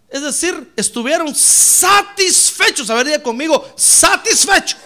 [0.09, 2.89] Es decir, estuvieron satisfechos.
[2.91, 4.79] A ver, diga conmigo, satisfechos.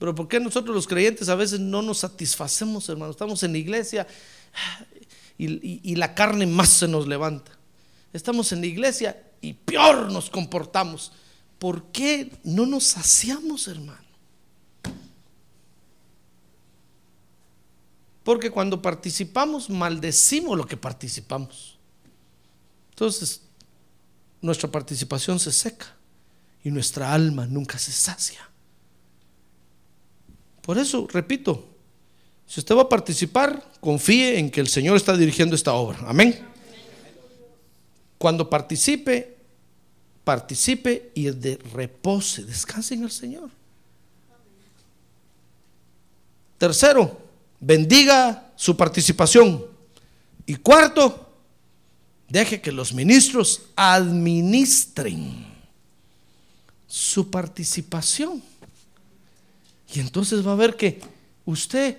[0.00, 3.10] Pero ¿por qué nosotros los creyentes a veces no nos satisfacemos, hermano?
[3.10, 4.06] Estamos en la iglesia
[5.36, 7.52] y, la carne más se nos levanta.
[8.14, 11.12] Estamos en la iglesia y peor nos comportamos.
[11.58, 14.00] ¿Por qué no nos saciamos, hermano?
[18.24, 21.76] Porque cuando participamos, maldecimos lo que participamos.
[22.92, 23.42] Entonces,
[24.40, 25.94] nuestra participación se seca
[26.64, 28.49] y nuestra alma nunca se sacia.
[30.62, 31.66] Por eso, repito,
[32.46, 36.00] si usted va a participar, confíe en que el Señor está dirigiendo esta obra.
[36.06, 36.38] Amén.
[38.18, 39.36] Cuando participe,
[40.24, 43.50] participe y de repose, descanse en el Señor.
[46.58, 47.18] Tercero,
[47.58, 49.64] bendiga su participación.
[50.44, 51.32] Y cuarto,
[52.28, 55.46] deje que los ministros administren
[56.86, 58.49] su participación.
[59.92, 61.00] Y entonces va a ver que
[61.44, 61.96] usted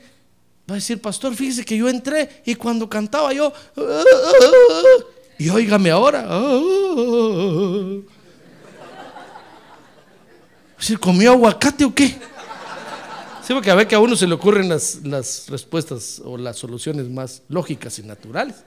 [0.69, 3.51] va a decir, pastor, fíjese que yo entré y cuando cantaba yo,
[5.37, 6.27] y óigame ahora,
[10.77, 12.07] si ¿comió aguacate o qué?
[13.43, 16.57] Sí, porque a ver que a uno se le ocurren las, las respuestas o las
[16.57, 18.57] soluciones más lógicas y naturales.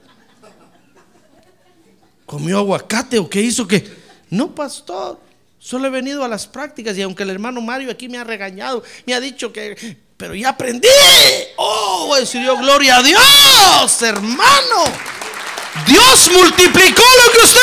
[2.25, 3.85] ¿Comió aguacate o qué hizo que?
[4.29, 5.19] No, pastor.
[5.65, 8.83] Solo he venido a las prácticas y aunque el hermano Mario aquí me ha regañado,
[9.07, 10.87] me ha dicho que, pero ya aprendí.
[11.55, 12.23] Oh, voy
[12.61, 14.83] gloria a Dios, hermano.
[15.87, 17.59] Dios multiplicó lo que usted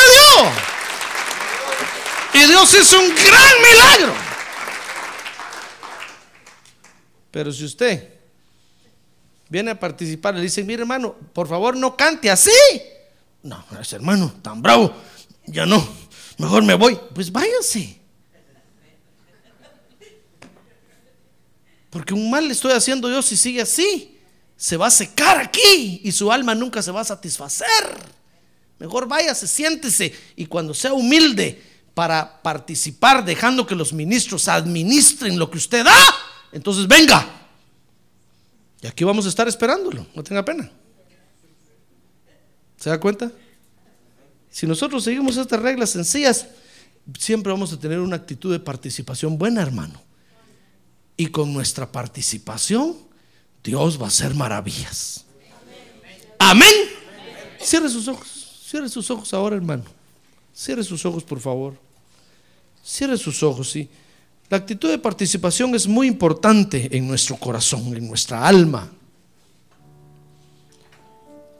[2.33, 2.41] dio.
[2.41, 4.13] Y Dios hizo un gran milagro.
[7.31, 8.15] Pero si usted
[9.47, 12.51] viene a participar, le dice, mire hermano, por favor no cante así.
[13.43, 14.93] No, ese hermano tan bravo,
[15.45, 16.02] ya no
[16.37, 16.99] mejor me voy.
[17.13, 17.99] Pues váyanse.
[21.89, 24.17] Porque un mal le estoy haciendo yo si sigue así.
[24.57, 27.67] Se va a secar aquí y su alma nunca se va a satisfacer.
[28.79, 31.61] Mejor váyase, siéntese y cuando sea humilde
[31.93, 35.95] para participar, dejando que los ministros administren lo que usted da,
[36.51, 37.25] entonces venga.
[38.81, 40.69] Y aquí vamos a estar esperándolo, no tenga pena.
[42.77, 43.31] ¿Se da cuenta?
[44.53, 46.45] Si nosotros seguimos estas reglas sencillas,
[47.17, 49.99] siempre vamos a tener una actitud de participación buena, hermano.
[51.17, 52.95] Y con nuestra participación,
[53.63, 55.25] Dios va a hacer maravillas.
[56.37, 56.71] Amén.
[57.59, 58.61] Cierre sus ojos.
[58.69, 59.85] Cierre sus ojos ahora, hermano.
[60.53, 61.75] Cierre sus ojos, por favor.
[62.85, 63.89] Cierre sus ojos, sí.
[64.49, 68.87] La actitud de participación es muy importante en nuestro corazón, en nuestra alma.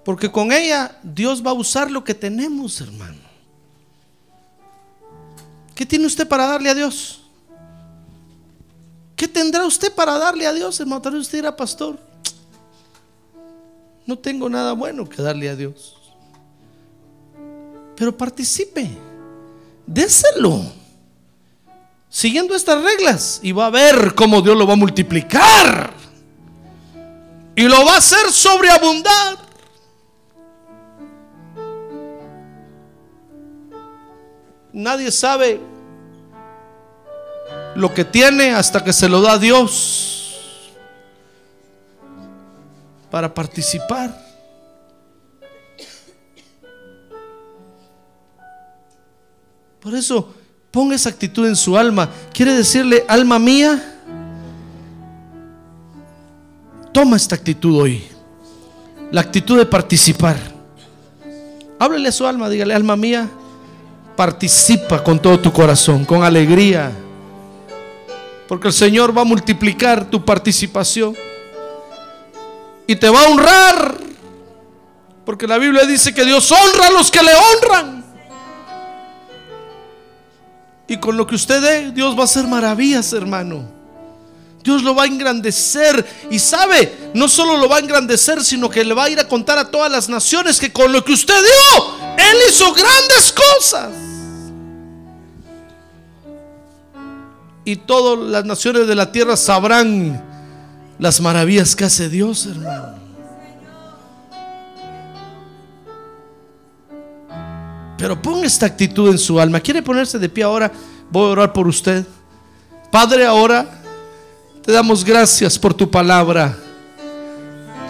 [0.04, 3.24] Porque con ella Dios va a usar lo que tenemos, hermano.
[5.76, 7.22] ¿Qué tiene usted para darle a Dios?
[9.16, 11.02] ¿Qué tendrá usted para darle a Dios, hermano?
[11.02, 11.98] Tal vez usted dirá, pastor,
[14.06, 15.96] no tengo nada bueno que darle a Dios.
[17.96, 18.90] Pero participe,
[19.88, 20.62] déselo.
[22.10, 25.94] Siguiendo estas reglas y va a ver cómo Dios lo va a multiplicar.
[27.56, 29.43] Y lo va a hacer sobreabundar.
[34.74, 35.62] Nadie sabe
[37.76, 40.72] lo que tiene hasta que se lo da Dios
[43.12, 44.20] para participar.
[49.80, 50.34] Por eso,
[50.72, 52.10] ponga esa actitud en su alma.
[52.34, 54.00] Quiere decirle, alma mía,
[56.92, 58.04] toma esta actitud hoy.
[59.12, 60.38] La actitud de participar.
[61.78, 63.30] Háblele a su alma, dígale, alma mía,
[64.16, 66.92] participa con todo tu corazón, con alegría.
[68.48, 71.16] Porque el Señor va a multiplicar tu participación.
[72.86, 73.98] Y te va a honrar.
[75.26, 78.04] Porque la Biblia dice que Dios honra a los que le honran.
[80.88, 83.64] Y con lo que usted dé, Dios va a hacer maravillas, hermano.
[84.62, 86.06] Dios lo va a engrandecer.
[86.30, 89.28] Y sabe, no solo lo va a engrandecer, sino que le va a ir a
[89.28, 94.03] contar a todas las naciones que con lo que usted dio, Él hizo grandes cosas.
[97.66, 100.22] Y todas las naciones de la tierra sabrán
[101.00, 103.04] las maravillas que hace Dios, hermano.
[107.98, 109.62] Pero ponga esta actitud en su alma.
[109.62, 110.70] ¿Quiere ponerse de pie ahora?
[111.10, 112.06] Voy a orar por usted.
[112.92, 113.66] Padre, ahora
[114.62, 116.58] te damos gracias por tu palabra.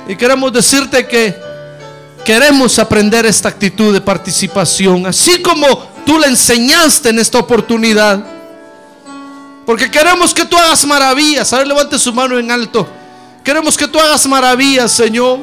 [0.08, 1.36] Y queremos decirte que
[2.24, 5.66] queremos aprender esta actitud de participación, así como
[6.06, 8.32] tú le enseñaste en esta oportunidad.
[9.65, 11.52] Porque queremos que tú hagas maravillas.
[11.53, 12.88] A ver, levante su mano en alto.
[13.44, 15.40] Queremos que tú hagas maravillas, Señor.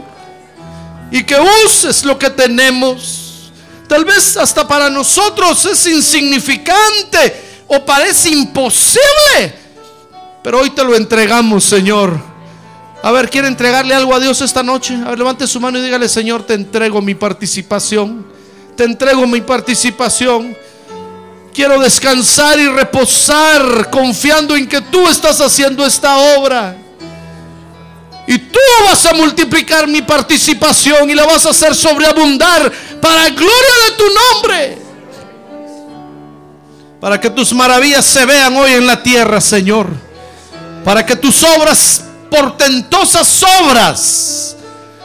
[1.10, 1.36] Y que
[1.66, 3.52] uses lo que tenemos.
[3.88, 9.54] Tal vez hasta para nosotros es insignificante o parece imposible.
[10.42, 12.30] Pero hoy te lo entregamos, Señor.
[13.02, 14.94] A ver, ¿quiere entregarle algo a Dios esta noche?
[14.94, 18.26] A ver, levante su mano y dígale, Señor, te entrego mi participación.
[18.76, 20.56] Te entrego mi participación.
[21.52, 26.76] Quiero descansar y reposar confiando en que tú estás haciendo esta obra.
[28.26, 32.70] Y tú vas a multiplicar mi participación y la vas a hacer sobreabundar
[33.00, 34.78] para gloria de tu nombre.
[37.00, 39.88] Para que tus maravillas se vean hoy en la tierra, Señor.
[40.84, 44.56] Para que tus obras, portentosas obras,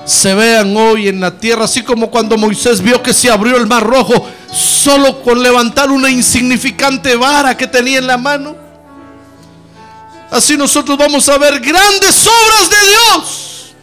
[0.06, 3.66] se vean hoy en la tierra, así como cuando Moisés vio que se abrió el
[3.66, 8.56] mar rojo solo con levantar una insignificante vara que tenía en la mano.
[10.32, 13.76] Así nosotros vamos a ver grandes obras de Dios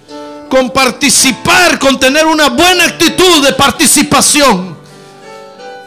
[0.48, 4.76] con participar, con tener una buena actitud de participación.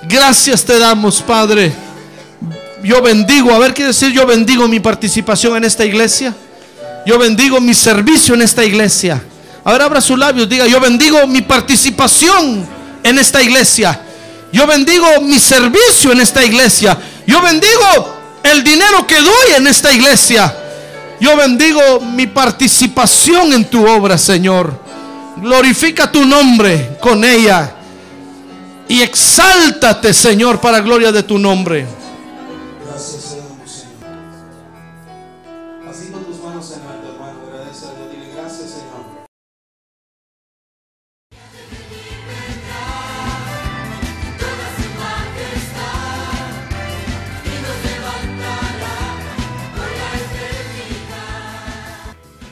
[0.03, 1.73] Gracias te damos, Padre.
[2.83, 6.35] Yo bendigo, a ver qué decir, yo bendigo mi participación en esta iglesia.
[7.05, 9.23] Yo bendigo mi servicio en esta iglesia.
[9.63, 12.67] A ver, abra sus labios, diga, yo bendigo mi participación
[13.03, 14.04] en esta iglesia.
[14.51, 16.97] Yo bendigo mi servicio en esta iglesia.
[17.27, 20.53] Yo bendigo el dinero que doy en esta iglesia.
[21.19, 24.79] Yo bendigo mi participación en tu obra, Señor.
[25.37, 27.73] Glorifica tu nombre con ella.
[28.87, 31.85] Y exáltate, Señor, para gloria de tu nombre.